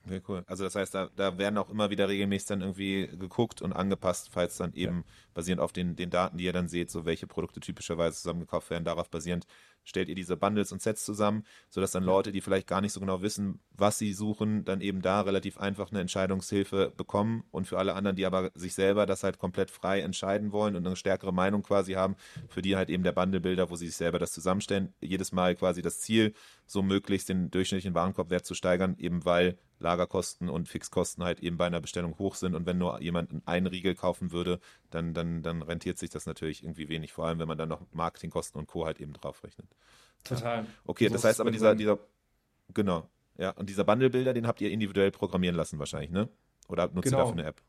[0.05, 0.43] Okay, cool.
[0.47, 4.31] Also das heißt, da, da werden auch immer wieder regelmäßig dann irgendwie geguckt und angepasst,
[4.33, 5.05] falls dann eben ja.
[5.35, 8.85] basierend auf den, den Daten, die ihr dann seht, so welche Produkte typischerweise zusammengekauft werden,
[8.85, 9.47] darauf basierend
[9.85, 13.01] stellt ihr diese Bundles und Sets zusammen, sodass dann Leute, die vielleicht gar nicht so
[13.01, 17.79] genau wissen, was sie suchen, dann eben da relativ einfach eine Entscheidungshilfe bekommen und für
[17.79, 21.33] alle anderen, die aber sich selber das halt komplett frei entscheiden wollen und eine stärkere
[21.33, 22.17] Meinung quasi haben,
[22.49, 25.83] für die halt eben der Bundlebilder, wo sie sich selber das zusammenstellen, jedes Mal quasi
[25.83, 26.35] das Ziel,
[26.67, 31.67] so möglichst den durchschnittlichen Warenkorbwert zu steigern, eben weil Lagerkosten und Fixkosten halt eben bei
[31.67, 34.61] einer Bestellung hoch sind und wenn nur jemand einen Riegel kaufen würde,
[34.91, 37.83] dann, dann, dann rentiert sich das natürlich irgendwie wenig, vor allem wenn man dann noch
[37.93, 38.87] Marketingkosten und Co.
[38.87, 39.69] halt eben draufrechnet.
[40.25, 40.65] Total.
[40.65, 40.67] Ja.
[40.85, 41.99] Okay, so das heißt aber dieser, dieser,
[42.73, 43.09] genau,
[43.39, 46.29] ja, und dieser Bundlebilder, den habt ihr individuell programmieren lassen wahrscheinlich, ne?
[46.69, 47.19] Oder nutzt genau.
[47.19, 47.63] ihr dafür eine App?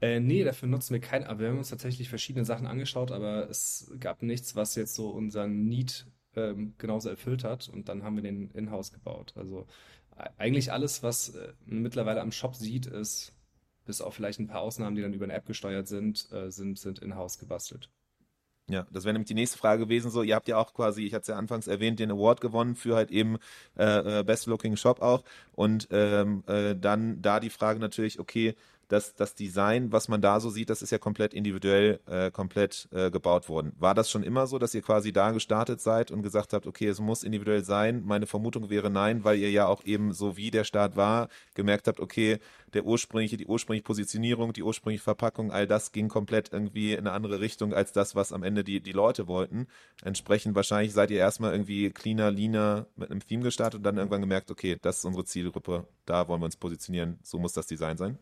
[0.00, 3.48] Äh, nee, dafür nutzen wir kein, aber wir haben uns tatsächlich verschiedene Sachen angeschaut, aber
[3.50, 8.16] es gab nichts, was jetzt so unseren Need ähm, genauso erfüllt hat und dann haben
[8.16, 9.32] wir den in-house gebaut.
[9.36, 9.66] Also
[10.38, 13.32] eigentlich alles, was äh, mittlerweile am Shop sieht, ist,
[13.84, 16.78] bis auf vielleicht ein paar Ausnahmen, die dann über eine App gesteuert sind, äh, sind,
[16.78, 17.90] sind in-house gebastelt.
[18.70, 20.10] Ja, das wäre nämlich die nächste Frage gewesen.
[20.10, 22.76] So, ihr habt ja auch quasi, ich hatte es ja anfangs erwähnt, den Award gewonnen
[22.76, 23.36] für halt eben
[23.76, 25.22] äh, äh Best Looking Shop auch.
[25.52, 28.54] Und ähm, äh, dann da die Frage natürlich, okay,
[28.88, 32.88] das, das Design, was man da so sieht, das ist ja komplett individuell, äh, komplett
[32.92, 33.72] äh, gebaut worden.
[33.78, 36.88] War das schon immer so, dass ihr quasi da gestartet seid und gesagt habt, okay,
[36.88, 38.02] es muss individuell sein?
[38.04, 41.88] Meine Vermutung wäre nein, weil ihr ja auch eben so wie der Start war, gemerkt
[41.88, 42.38] habt, okay,
[42.74, 47.12] der ursprüngliche, die ursprüngliche Positionierung, die ursprüngliche Verpackung, all das ging komplett irgendwie in eine
[47.12, 49.66] andere Richtung als das, was am Ende die, die Leute wollten.
[50.02, 54.20] Entsprechend wahrscheinlich seid ihr erstmal irgendwie cleaner, leaner mit einem Theme gestartet und dann irgendwann
[54.20, 57.96] gemerkt, okay, das ist unsere Zielgruppe, da wollen wir uns positionieren, so muss das Design
[57.96, 58.18] sein.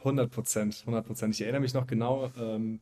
[0.00, 1.34] 100 Prozent, 100 Prozent.
[1.34, 2.80] Ich erinnere mich noch genau, ähm,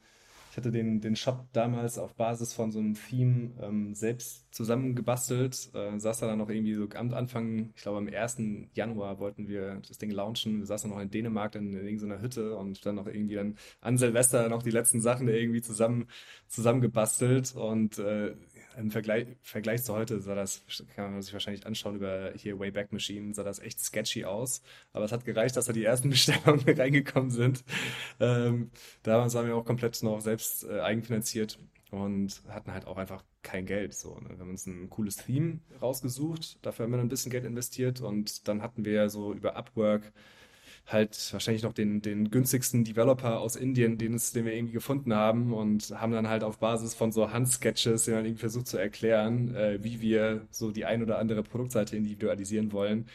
[0.50, 5.70] ich hatte den, den Shop damals auf Basis von so einem Theme ähm, selbst zusammengebastelt.
[5.74, 8.38] Äh, saß da dann noch irgendwie so am Anfang, ich glaube am 1.
[8.74, 10.58] Januar wollten wir das Ding launchen.
[10.58, 13.98] Wir saßen noch in Dänemark in, in irgendeiner Hütte und dann noch irgendwie dann an
[13.98, 16.08] Silvester noch die letzten Sachen irgendwie zusammen
[16.48, 18.34] zusammengebastelt und äh,
[18.76, 20.62] im Vergleich, Vergleich zu heute sah das,
[20.94, 24.62] kann man sich wahrscheinlich anschauen über hier Wayback Machine, sah das echt sketchy aus.
[24.92, 27.64] Aber es hat gereicht, dass da die ersten Bestellungen reingekommen sind.
[28.20, 28.70] Ähm,
[29.02, 31.58] damals waren wir auch komplett noch selbst äh, eigenfinanziert
[31.90, 33.94] und hatten halt auch einfach kein Geld.
[33.94, 34.30] So, ne?
[34.30, 38.00] Wir haben uns ein cooles Theme rausgesucht, dafür haben wir dann ein bisschen Geld investiert
[38.00, 40.12] und dann hatten wir so über Upwork
[40.88, 45.14] halt wahrscheinlich noch den, den günstigsten Developer aus Indien, den, es, den wir irgendwie gefunden
[45.14, 48.78] haben und haben dann halt auf Basis von so Handsketches, den man irgendwie versucht zu
[48.78, 53.06] erklären, äh, wie wir so die ein oder andere Produktseite individualisieren wollen.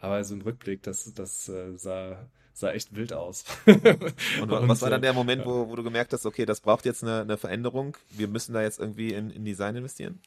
[0.00, 3.44] Aber so im Rückblick, das, das äh, sah, sah echt wild aus.
[3.66, 6.84] und, und was war dann der Moment, wo, wo du gemerkt hast, okay, das braucht
[6.84, 10.20] jetzt eine, eine Veränderung, wir müssen da jetzt irgendwie in, in Design investieren?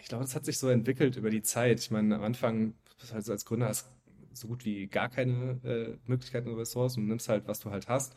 [0.00, 1.80] Ich glaube, das hat sich so entwickelt über die Zeit.
[1.80, 2.74] Ich meine, am Anfang,
[3.12, 3.86] also als Gründer hast
[4.32, 7.88] so gut wie gar keine äh, Möglichkeiten und Ressourcen und nimmst halt, was du halt
[7.88, 8.14] hast.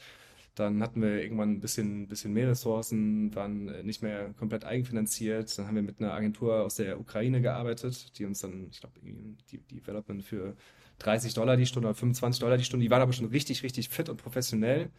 [0.55, 5.57] Dann hatten wir irgendwann ein bisschen, bisschen mehr Ressourcen, waren äh, nicht mehr komplett eigenfinanziert.
[5.57, 8.99] Dann haben wir mit einer Agentur aus der Ukraine gearbeitet, die uns dann, ich glaube,
[9.01, 10.55] die, Development für
[10.99, 13.89] 30 Dollar die Stunde oder 25 Dollar die Stunde, die waren aber schon richtig, richtig
[13.89, 14.91] fit und professionell.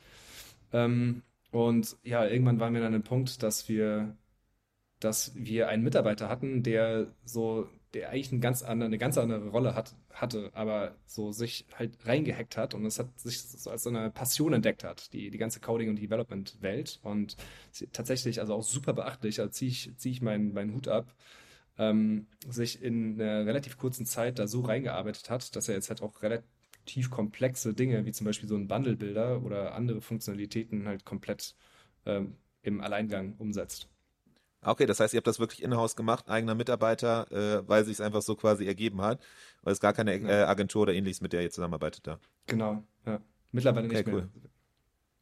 [0.72, 4.16] Ähm, und ja, irgendwann waren wir dann an dem Punkt, dass wir,
[5.00, 9.48] dass wir einen Mitarbeiter hatten, der so der eigentlich eine ganz andere, eine ganz andere
[9.48, 13.84] Rolle hat, hatte, aber so sich halt reingehackt hat und es hat sich so als
[13.84, 17.00] so eine Passion entdeckt hat, die, die ganze Coding- und Development-Welt.
[17.02, 17.36] Und
[17.92, 21.14] tatsächlich, also auch super beachtlich, da ziehe ich, zieh ich meinen, meinen Hut ab,
[21.78, 26.02] ähm, sich in einer relativ kurzen Zeit da so reingearbeitet hat, dass er jetzt halt
[26.02, 31.54] auch relativ komplexe Dinge, wie zum Beispiel so ein Bundle-Bilder oder andere Funktionalitäten halt komplett
[32.06, 33.88] ähm, im Alleingang umsetzt.
[34.64, 38.00] Okay, das heißt, ihr habt das wirklich in-house gemacht, eigener Mitarbeiter, äh, weil sich es
[38.00, 39.20] einfach so quasi ergeben hat,
[39.62, 42.18] weil es gar keine äh, Agentur oder ähnliches, mit der ihr zusammenarbeitet da.
[42.46, 43.20] Genau, ja.
[43.52, 44.14] Mittlerweile okay, nicht mehr.
[44.16, 44.28] Cool.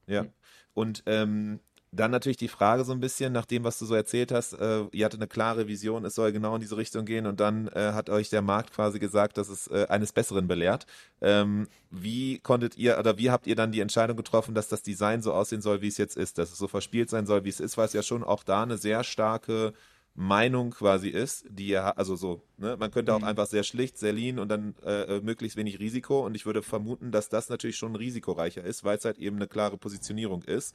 [0.06, 0.26] Ja.
[0.74, 1.60] Und ähm,
[1.94, 4.84] dann natürlich die Frage so ein bisschen, nach dem, was du so erzählt hast, äh,
[4.92, 7.92] ihr hattet eine klare Vision, es soll genau in diese Richtung gehen und dann äh,
[7.92, 10.86] hat euch der Markt quasi gesagt, dass es äh, eines Besseren belehrt.
[11.20, 15.20] Ähm, wie konntet ihr oder wie habt ihr dann die Entscheidung getroffen, dass das Design
[15.20, 17.60] so aussehen soll, wie es jetzt ist, dass es so verspielt sein soll, wie es
[17.60, 19.74] ist, weil es ja schon auch da eine sehr starke
[20.14, 23.26] Meinung quasi ist, die ihr, also so, ne, man könnte auch mhm.
[23.26, 27.12] einfach sehr schlicht, sehr lean und dann äh, möglichst wenig Risiko und ich würde vermuten,
[27.12, 30.74] dass das natürlich schon risikoreicher ist, weil es halt eben eine klare Positionierung ist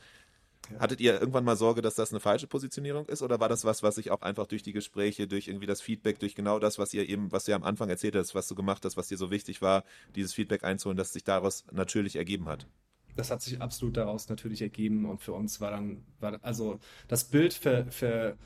[0.80, 3.84] Hattet ihr irgendwann mal Sorge, dass das eine falsche Positionierung ist oder war das was,
[3.84, 6.94] was sich auch einfach durch die Gespräche, durch irgendwie das Feedback, durch genau das, was
[6.94, 9.32] ihr eben, was ihr am Anfang erzählt hast, was du gemacht hast, was dir so
[9.32, 9.84] wichtig war,
[10.16, 12.68] dieses Feedback einzuholen, dass sich daraus natürlich ergeben hat?
[13.16, 17.24] Das hat sich absolut daraus natürlich ergeben und für uns war dann, war, also das
[17.24, 18.38] Bild für, für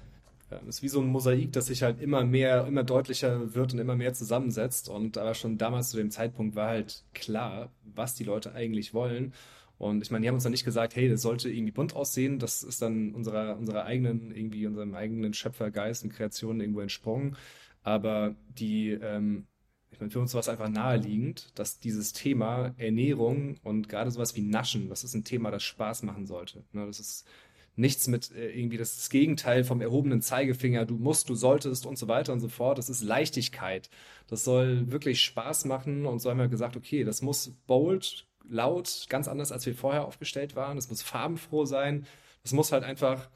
[0.68, 3.96] ist wie so ein Mosaik, das sich halt immer mehr, immer deutlicher wird und immer
[3.96, 4.90] mehr zusammensetzt.
[4.90, 9.34] Und aber schon damals zu dem Zeitpunkt war halt klar, was die Leute eigentlich wollen.
[9.82, 12.38] Und ich meine, die haben uns dann nicht gesagt, hey, das sollte irgendwie bunt aussehen.
[12.38, 17.36] Das ist dann unserer, unserer eigenen, irgendwie unserem eigenen Schöpfergeist und Kreation irgendwo entsprungen.
[17.82, 19.48] Aber die, ähm,
[19.90, 24.36] ich meine, für uns war es einfach naheliegend, dass dieses Thema Ernährung und gerade sowas
[24.36, 26.64] wie Naschen, das ist ein Thema, das Spaß machen sollte.
[26.74, 27.28] Ne, das ist
[27.76, 31.98] nichts mit äh, irgendwie das, das Gegenteil vom erhobenen Zeigefinger, du musst, du solltest und
[31.98, 32.78] so weiter und so fort.
[32.78, 33.90] Das ist Leichtigkeit.
[34.28, 39.06] Das soll wirklich Spaß machen und so haben wir gesagt, okay, das muss bold, laut,
[39.10, 40.78] ganz anders, als wir vorher aufgestellt waren.
[40.78, 42.06] Es muss farbenfroh sein.
[42.44, 43.30] Es muss halt einfach,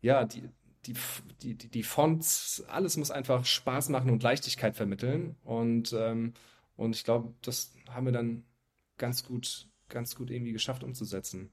[0.00, 0.48] ja, die,
[0.86, 0.94] die,
[1.42, 5.36] die, die Fonts, alles muss einfach Spaß machen und Leichtigkeit vermitteln.
[5.44, 6.34] Und, ähm,
[6.76, 8.44] und ich glaube, das haben wir dann
[8.96, 11.50] ganz gut, ganz gut irgendwie geschafft umzusetzen.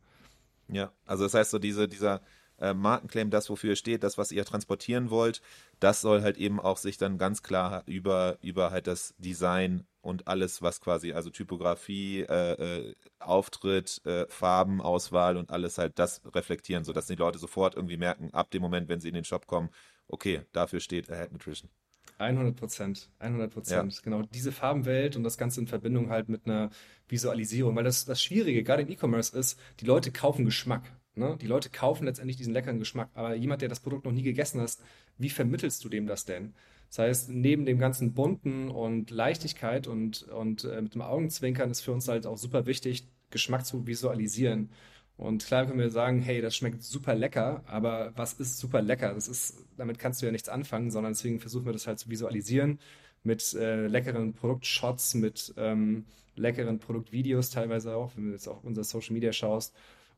[0.68, 2.22] Ja, also das heißt so diese, dieser
[2.60, 5.42] äh, Markenclaim, das, wofür ihr steht, das, was ihr transportieren wollt,
[5.80, 10.28] das soll halt eben auch sich dann ganz klar über, über halt das Design und
[10.28, 16.84] alles, was quasi, also Typografie, äh, äh, Auftritt, äh, Farbenauswahl und alles halt das reflektieren,
[16.84, 19.70] sodass die Leute sofort irgendwie merken, ab dem Moment, wenn sie in den Shop kommen,
[20.08, 21.70] okay, dafür steht Ahead Nutrition.
[22.18, 23.94] 100 Prozent, 100 Prozent.
[23.94, 24.02] Ja.
[24.04, 26.70] Genau, diese Farbenwelt und das Ganze in Verbindung halt mit einer
[27.10, 27.76] Visualisierung.
[27.76, 30.84] Weil das, das Schwierige, gerade im E-Commerce, ist, die Leute kaufen Geschmack.
[31.16, 31.38] Ne?
[31.42, 33.10] Die Leute kaufen letztendlich diesen leckeren Geschmack.
[33.14, 34.78] Aber jemand, der das Produkt noch nie gegessen hat,
[35.18, 36.54] wie vermittelst du dem das denn?
[36.90, 41.82] Das heißt, neben dem ganzen Bunten und Leichtigkeit und, und äh, mit dem Augenzwinkern ist
[41.82, 44.70] für uns halt auch super wichtig, Geschmack zu visualisieren.
[45.18, 49.14] Und klar können wir sagen, hey, das schmeckt super lecker, aber was ist super lecker?
[49.14, 52.10] Das ist, damit kannst du ja nichts anfangen, sondern deswegen versuchen wir das halt zu
[52.10, 52.80] visualisieren
[53.24, 56.06] mit äh, leckeren Produktshots, mit ähm,
[56.36, 59.74] leckeren Produktvideos teilweise auch, wenn du jetzt auch unser Social Media schaust.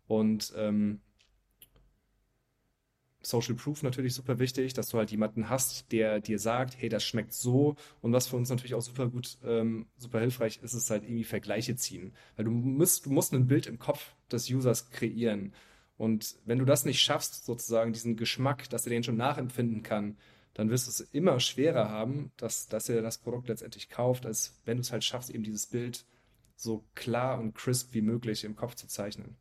[0.08, 1.01] Und ähm,
[3.22, 7.03] Social Proof natürlich super wichtig, dass du halt jemanden hast, der dir sagt, hey, das
[7.03, 7.76] schmeckt so.
[8.01, 11.26] Und was für uns natürlich auch super gut, ähm, super hilfreich ist, ist halt irgendwie
[11.26, 12.14] Vergleiche ziehen.
[12.36, 15.53] Weil du musst, du musst ein Bild im Kopf des Users kreieren.
[15.97, 20.18] Und wenn du das nicht schaffst, sozusagen diesen Geschmack, dass er den schon nachempfinden kann,
[20.53, 24.55] dann wirst du es immer schwerer haben, dass, dass er das Produkt letztendlich kauft, als
[24.66, 26.05] wenn du es halt schaffst, eben dieses Bild
[26.55, 29.36] so klar und crisp wie möglich im Kopf zu zeichnen.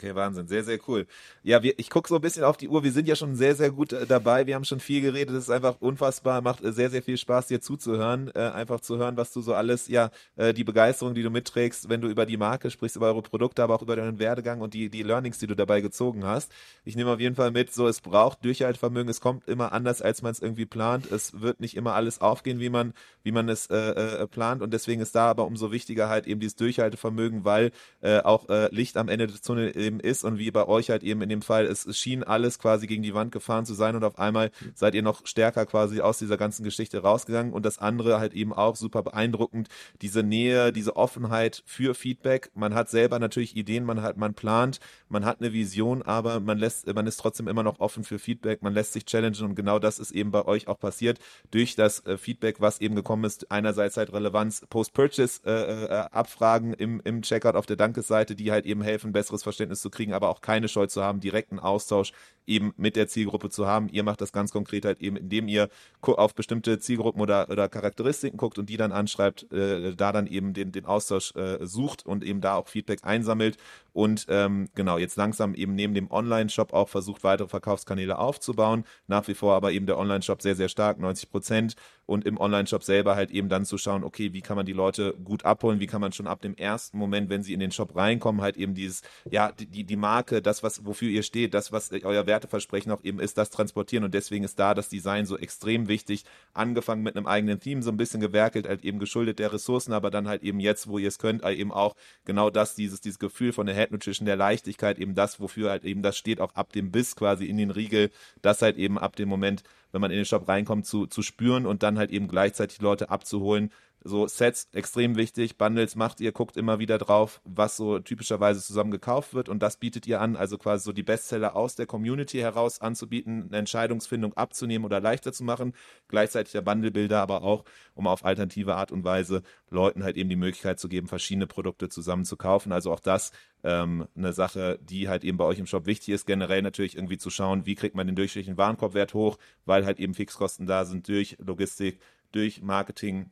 [0.00, 1.06] Okay, Wahnsinn, sehr, sehr cool.
[1.42, 2.82] Ja, wir, ich gucke so ein bisschen auf die Uhr.
[2.82, 4.46] Wir sind ja schon sehr, sehr gut äh, dabei.
[4.46, 5.36] Wir haben schon viel geredet.
[5.36, 8.30] Es ist einfach unfassbar, macht äh, sehr, sehr viel Spaß, dir zuzuhören.
[8.34, 11.90] Äh, einfach zu hören, was du so alles, ja, äh, die Begeisterung, die du mitträgst,
[11.90, 14.72] wenn du über die Marke sprichst, über eure Produkte, aber auch über deinen Werdegang und
[14.72, 16.50] die, die Learnings, die du dabei gezogen hast.
[16.86, 19.10] Ich nehme auf jeden Fall mit, so, es braucht Durchhaltvermögen.
[19.10, 21.12] Es kommt immer anders, als man es irgendwie plant.
[21.12, 24.62] Es wird nicht immer alles aufgehen, wie man, wie man es äh, äh, plant.
[24.62, 29.08] Und deswegen ist da aber umso wichtiger halt eben dieses Durchhaltevermögen, weil auch Licht am
[29.08, 31.86] Ende des Tunnels eben ist und wie bei euch halt eben in dem Fall, es,
[31.98, 35.26] schien alles quasi gegen die Wand gefahren zu sein und auf einmal seid ihr noch
[35.26, 39.68] stärker quasi aus dieser ganzen Geschichte rausgegangen und das andere halt eben auch super beeindruckend,
[40.00, 42.50] diese Nähe, diese Offenheit für Feedback.
[42.54, 44.78] Man hat selber natürlich Ideen, man hat, man plant,
[45.08, 48.62] man hat eine Vision, aber man lässt, man ist trotzdem immer noch offen für Feedback,
[48.62, 51.18] man lässt sich challengen und genau das ist eben bei euch auch passiert
[51.50, 53.50] durch das äh, Feedback, was eben gekommen ist.
[53.50, 58.82] Einerseits halt Relevanz, Post-Purchase äh, äh, im, im Checkout auf der Dankesseite, die halt eben
[58.82, 62.12] helfen, besseres Verständnis zu kriegen, aber auch keine Scheu zu haben, direkten Austausch
[62.46, 63.88] eben mit der Zielgruppe zu haben.
[63.88, 65.68] Ihr macht das ganz konkret halt eben, indem ihr
[66.02, 70.52] auf bestimmte Zielgruppen oder, oder Charakteristiken guckt und die dann anschreibt, äh, da dann eben
[70.52, 73.56] den, den Austausch äh, sucht und eben da auch Feedback einsammelt
[73.92, 78.84] und ähm, genau, jetzt langsam eben neben dem Online-Shop auch versucht, weitere Verkaufskanäle aufzubauen.
[79.06, 81.74] Nach wie vor aber eben der Online-Shop sehr, sehr stark, 90 Prozent
[82.06, 85.14] und im Online-Shop selber halt eben dann zu schauen, okay, wie kann man die Leute
[85.24, 87.94] gut abholen, wie kann man schon ab dem ersten Moment, wenn sie in den Shop
[87.96, 91.90] reinkommen, halt eben dieses, ja, die, die Marke, das, was, wofür ihr steht, das, was
[91.92, 94.04] euer Werteversprechen auch eben ist, das transportieren.
[94.04, 97.90] Und deswegen ist da das Design so extrem wichtig, angefangen mit einem eigenen Theme, so
[97.90, 101.08] ein bisschen gewerkelt, halt eben geschuldet der Ressourcen, aber dann halt eben jetzt, wo ihr
[101.08, 101.94] es könnt, halt eben auch
[102.24, 105.84] genau das, dieses, dieses Gefühl von der Head Nutrition, der Leichtigkeit, eben das, wofür halt
[105.84, 108.10] eben das steht, auch ab dem Biss quasi in den Riegel,
[108.42, 109.62] das halt eben ab dem Moment,
[109.92, 113.10] wenn man in den Shop reinkommt, zu, zu spüren und dann halt eben gleichzeitig Leute
[113.10, 113.70] abzuholen,
[114.02, 118.90] so Sets extrem wichtig, Bundles macht ihr, guckt immer wieder drauf, was so typischerweise zusammen
[118.90, 119.48] gekauft wird.
[119.48, 123.46] Und das bietet ihr an, also quasi so die Bestseller aus der Community heraus anzubieten,
[123.48, 125.74] eine Entscheidungsfindung abzunehmen oder leichter zu machen,
[126.08, 130.36] gleichzeitig der Bundlebilder aber auch, um auf alternative Art und Weise Leuten halt eben die
[130.36, 133.32] Möglichkeit zu geben, verschiedene Produkte zusammen zu kaufen, also auch das
[133.62, 137.18] ähm, eine Sache, die halt eben bei euch im Shop wichtig ist, generell natürlich irgendwie
[137.18, 141.08] zu schauen, wie kriegt man den durchschnittlichen Warenkorbwert hoch, weil halt eben Fixkosten da sind
[141.08, 142.00] durch Logistik,
[142.32, 143.30] durch Marketing,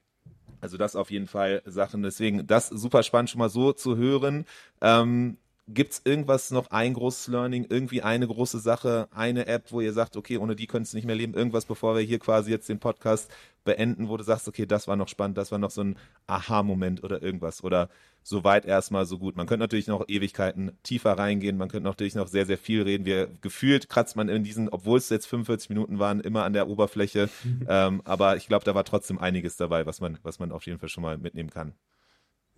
[0.61, 2.03] also das auf jeden Fall Sachen.
[2.03, 4.45] Deswegen das super spannend schon mal so zu hören.
[4.81, 5.39] Ähm,
[5.71, 9.93] Gibt es irgendwas noch, ein großes Learning, irgendwie eine große Sache, eine App, wo ihr
[9.93, 12.69] sagt, okay, ohne die könntest du nicht mehr leben, irgendwas, bevor wir hier quasi jetzt
[12.71, 13.31] den Podcast
[13.65, 15.97] beenden, wo du sagst, okay, das war noch spannend, das war noch so ein
[16.27, 17.91] Aha-Moment oder irgendwas oder
[18.23, 19.37] soweit erstmal so gut.
[19.37, 23.05] Man könnte natürlich noch Ewigkeiten tiefer reingehen, man könnte natürlich noch sehr, sehr viel reden.
[23.05, 26.69] Wir gefühlt kratzt man in diesen, obwohl es jetzt 45 Minuten waren, immer an der
[26.69, 27.29] Oberfläche.
[27.69, 30.79] ähm, aber ich glaube, da war trotzdem einiges dabei, was man, was man auf jeden
[30.79, 31.75] Fall schon mal mitnehmen kann.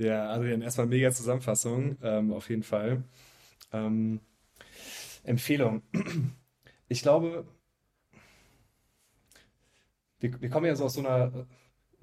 [0.00, 3.04] Ja, Adrian, erstmal mega Zusammenfassung, ähm, auf jeden Fall.
[3.70, 4.20] Ähm,
[5.24, 5.82] Empfehlung.
[6.88, 7.46] Ich glaube,
[10.18, 11.46] wir, wir kommen ja so aus so einer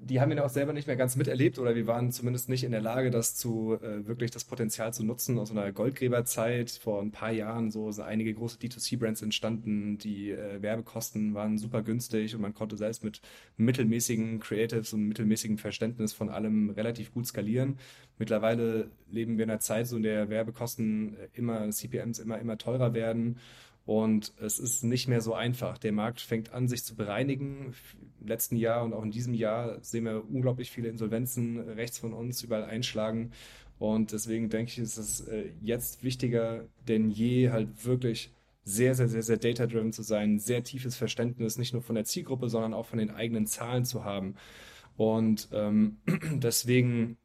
[0.00, 2.70] die haben wir auch selber nicht mehr ganz miterlebt oder wir waren zumindest nicht in
[2.70, 5.38] der Lage, das zu äh, wirklich das Potenzial zu nutzen.
[5.40, 9.98] Aus einer Goldgräberzeit vor ein paar Jahren so sind einige große D2C-Brands entstanden.
[9.98, 13.20] Die äh, Werbekosten waren super günstig und man konnte selbst mit
[13.56, 17.78] mittelmäßigen Creatives und mittelmäßigem Verständnis von allem relativ gut skalieren.
[18.18, 22.94] Mittlerweile leben wir in einer Zeit, so in der Werbekosten immer, CPMs immer, immer teurer
[22.94, 23.38] werden.
[23.88, 25.78] Und es ist nicht mehr so einfach.
[25.78, 27.72] Der Markt fängt an, sich zu bereinigen.
[28.20, 32.12] Im letzten Jahr und auch in diesem Jahr sehen wir unglaublich viele Insolvenzen rechts von
[32.12, 33.32] uns überall einschlagen.
[33.78, 38.30] Und deswegen denke ich, ist es äh, jetzt wichtiger denn je, halt wirklich
[38.62, 42.50] sehr, sehr, sehr, sehr data-driven zu sein, sehr tiefes Verständnis nicht nur von der Zielgruppe,
[42.50, 44.34] sondern auch von den eigenen Zahlen zu haben.
[44.98, 45.96] Und ähm,
[46.34, 47.16] deswegen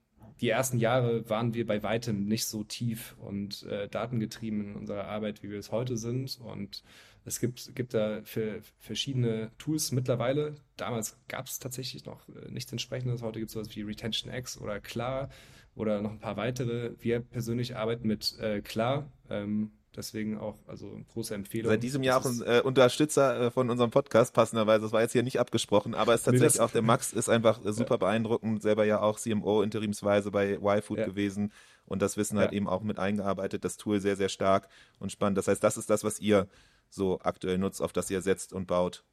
[0.43, 5.05] die ersten Jahre waren wir bei weitem nicht so tief und äh, datengetrieben in unserer
[5.05, 6.37] Arbeit, wie wir es heute sind.
[6.43, 6.83] Und
[7.23, 10.55] es gibt, gibt da für verschiedene Tools mittlerweile.
[10.75, 13.21] Damals gab es tatsächlich noch äh, nichts entsprechendes.
[13.21, 15.29] Heute gibt es sowas wie Retention X oder Klar
[15.75, 16.91] oder noch ein paar weitere.
[16.99, 19.09] Wir persönlich arbeiten mit äh, Klar.
[19.29, 21.69] Ähm, Deswegen auch, also große Empfehlung.
[21.69, 24.81] Seit diesem Jahr auch ein äh, Unterstützer äh, von unserem Podcast, passenderweise.
[24.81, 27.63] Das war jetzt hier nicht abgesprochen, aber es ist tatsächlich auch der Max ist einfach
[27.63, 27.97] äh, super ja.
[27.97, 31.05] beeindruckend, selber ja auch CMO interimsweise bei YFood ja.
[31.05, 31.51] gewesen
[31.85, 32.57] und das Wissen halt ja.
[32.57, 33.63] eben auch mit eingearbeitet.
[33.63, 34.67] Das Tool sehr, sehr stark
[34.99, 35.37] und spannend.
[35.37, 36.47] Das heißt, das ist das, was ihr
[36.89, 39.03] so aktuell nutzt, auf das ihr setzt und baut.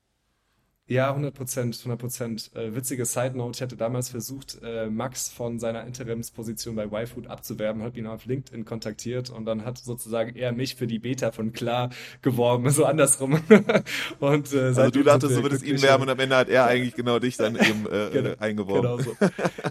[0.91, 2.51] Ja, 100 Prozent, 100 Prozent.
[2.57, 7.29] Äh, witzige Side Note, ich hatte damals versucht, äh, Max von seiner Interimsposition bei YFood
[7.29, 11.31] abzuwerben, habe ihn auf LinkedIn kontaktiert und dann hat sozusagen er mich für die Beta
[11.31, 11.91] von Klar
[12.23, 13.35] geworben, so andersrum.
[14.19, 16.97] und, äh, also du dachtest, du würdest ihn werben und am Ende hat er eigentlich
[16.97, 18.83] genau dich dann eben äh, genau, eingeworben.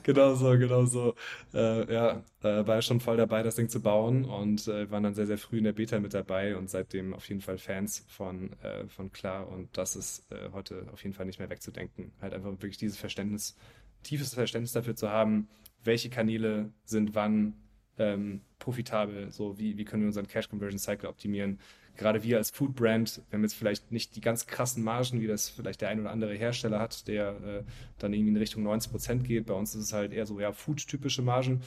[0.04, 0.58] Genau so, genau so.
[0.58, 1.16] Genau so.
[1.54, 5.16] Äh, ja, äh, war schon voll dabei, das Ding zu bauen und äh, waren dann
[5.16, 8.54] sehr, sehr früh in der Beta mit dabei und seitdem auf jeden Fall Fans von,
[8.64, 12.12] äh, von Klar und das ist äh, heute auf jeden jeden Fall nicht mehr wegzudenken.
[12.22, 13.56] Halt einfach wirklich dieses Verständnis,
[14.04, 15.50] tiefes Verständnis dafür zu haben,
[15.84, 17.56] welche Kanäle sind wann
[17.98, 21.60] ähm, profitabel, so wie, wie können wir unseren Cash Conversion Cycle optimieren.
[21.98, 25.28] Gerade wir als Food Brand, wir haben jetzt vielleicht nicht die ganz krassen Margen, wie
[25.28, 27.64] das vielleicht der ein oder andere Hersteller hat, der äh,
[27.98, 29.48] dann irgendwie in Richtung 90 Prozent geht.
[29.48, 31.62] Bei uns ist es halt eher so ja Food-typische Margen.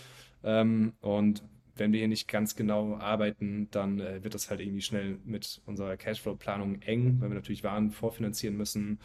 [0.45, 1.43] Ähm, und
[1.77, 5.63] wenn wir hier nicht ganz genau arbeiten, dann äh, wird das halt irgendwie schnell mit
[5.67, 8.99] unserer Cashflow-Planung eng, weil wir natürlich Waren vorfinanzieren müssen,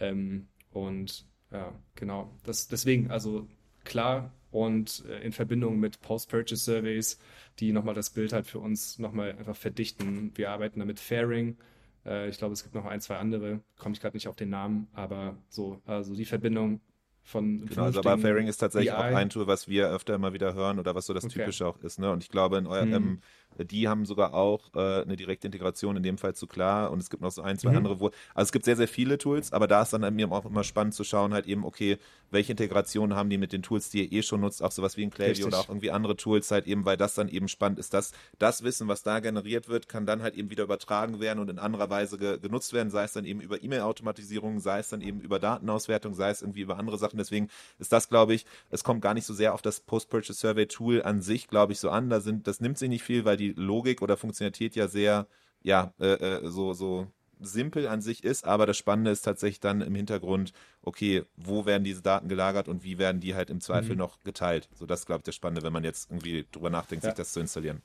[0.00, 2.30] ähm, und ja, genau.
[2.44, 3.48] Das, deswegen, also
[3.84, 7.18] klar und äh, in Verbindung mit Post-Purchase-Surveys,
[7.58, 10.32] die nochmal das Bild halt für uns nochmal einfach verdichten.
[10.36, 11.56] Wir arbeiten da mit Fairing.
[12.04, 14.50] Äh, ich glaube, es gibt noch ein, zwei andere, komme ich gerade nicht auf den
[14.50, 16.80] Namen, aber so, also die Verbindung
[17.28, 18.96] von genau, also aber Fairing ist tatsächlich BI.
[18.96, 21.34] auch ein Tool, was wir öfter immer wieder hören oder was so das okay.
[21.34, 21.98] Typische auch ist.
[21.98, 22.10] Ne?
[22.10, 23.18] Und ich glaube, in eurem, hm.
[23.64, 26.90] Die haben sogar auch äh, eine direkte Integration, in dem Fall zu klar.
[26.90, 27.76] Und es gibt noch so ein, zwei mhm.
[27.78, 28.06] andere, wo.
[28.34, 30.94] Also es gibt sehr, sehr viele Tools, aber da ist dann mir auch immer spannend
[30.94, 31.98] zu schauen, halt eben, okay,
[32.30, 35.02] welche Integration haben die mit den Tools, die ihr eh schon nutzt, auch sowas wie
[35.02, 37.94] ein Klaviyo oder auch irgendwie andere Tools, halt eben, weil das dann eben spannend ist,
[37.94, 41.48] dass das Wissen, was da generiert wird, kann dann halt eben wieder übertragen werden und
[41.48, 45.00] in anderer Weise ge genutzt werden, sei es dann eben über E-Mail-Automatisierung, sei es dann
[45.00, 47.16] eben über Datenauswertung, sei es irgendwie über andere Sachen.
[47.16, 47.48] Deswegen
[47.78, 51.48] ist das, glaube ich, es kommt gar nicht so sehr auf das Post-Purchase-Survey-Tool an sich,
[51.48, 52.10] glaube ich, so an.
[52.10, 55.26] Da sind, das nimmt sich nicht viel, weil die Logik oder Funktionalität ja sehr,
[55.62, 57.06] ja, äh, äh, so, so
[57.40, 61.84] simpel an sich ist, aber das Spannende ist tatsächlich dann im Hintergrund, okay, wo werden
[61.84, 63.98] diese Daten gelagert und wie werden die halt im Zweifel mhm.
[63.98, 64.68] noch geteilt.
[64.74, 67.10] So, das ist, glaube ich, das Spannende, wenn man jetzt irgendwie drüber nachdenkt, ja.
[67.10, 67.82] sich das zu installieren.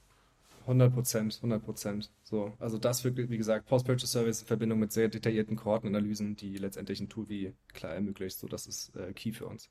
[0.61, 2.09] 100 Prozent, 100 Prozent.
[2.23, 7.01] So, also das wirklich, wie gesagt, Post-Purchase-Service in Verbindung mit sehr detaillierten Kohortenanalysen, die letztendlich
[7.01, 8.37] ein Tool wie klar ermöglicht.
[8.37, 9.69] So, das ist äh, key für uns.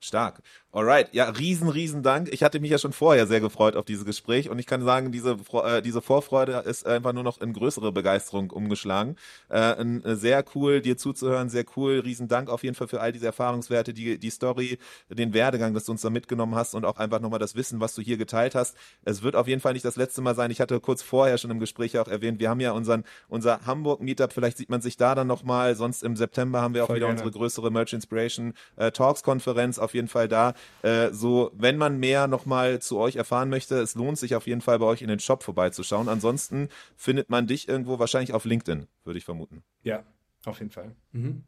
[0.00, 0.40] Stark.
[0.72, 2.32] Alright, ja, riesen, riesen Dank.
[2.32, 5.10] Ich hatte mich ja schon vorher sehr gefreut auf dieses Gespräch und ich kann sagen,
[5.10, 9.16] diese, äh, diese Vorfreude ist einfach nur noch in größere Begeisterung umgeschlagen.
[9.50, 11.98] Äh, äh, sehr cool, dir zuzuhören, sehr cool.
[11.98, 14.78] Riesen Dank auf jeden Fall für all diese Erfahrungswerte, die, die Story,
[15.08, 17.96] den Werdegang, dass du uns da mitgenommen hast und auch einfach nochmal das Wissen, was
[17.96, 18.76] du hier geteilt hast.
[19.02, 20.52] Es wird auf jeden Fall nicht das letzte Mal sein.
[20.52, 24.32] Ich hatte kurz vorher schon im Gespräch auch erwähnt, wir haben ja unseren, unser Hamburg-Meetup,
[24.32, 25.74] vielleicht sieht man sich da dann nochmal.
[25.74, 27.18] Sonst im September haben wir auch Voll wieder gerne.
[27.18, 30.54] unsere größere Merch Inspiration äh, Talks-Konferenz auf jeden Fall da.
[30.82, 34.60] Äh, so, wenn man mehr nochmal zu euch erfahren möchte, es lohnt sich auf jeden
[34.60, 36.08] Fall bei euch in den Shop vorbeizuschauen.
[36.08, 39.62] Ansonsten findet man dich irgendwo wahrscheinlich auf LinkedIn, würde ich vermuten.
[39.82, 40.04] Ja,
[40.44, 40.94] auf jeden Fall.
[41.12, 41.44] Mhm.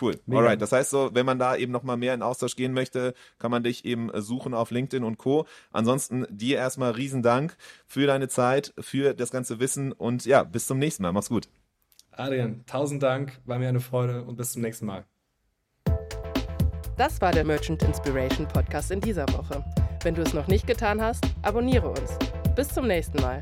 [0.00, 0.18] Cool.
[0.26, 0.40] Mega.
[0.40, 0.62] Alright.
[0.62, 3.62] Das heißt so, wenn man da eben nochmal mehr in Austausch gehen möchte, kann man
[3.62, 5.46] dich eben äh, suchen auf LinkedIn und Co.
[5.72, 10.66] Ansonsten dir erstmal riesen Dank für deine Zeit, für das ganze Wissen und ja, bis
[10.66, 11.12] zum nächsten Mal.
[11.12, 11.48] Mach's gut.
[12.12, 15.04] Adrian, tausend Dank, war mir eine Freude und bis zum nächsten Mal.
[17.00, 19.64] Das war der Merchant Inspiration Podcast in dieser Woche.
[20.02, 22.18] Wenn du es noch nicht getan hast, abonniere uns.
[22.54, 23.40] Bis zum nächsten Mal.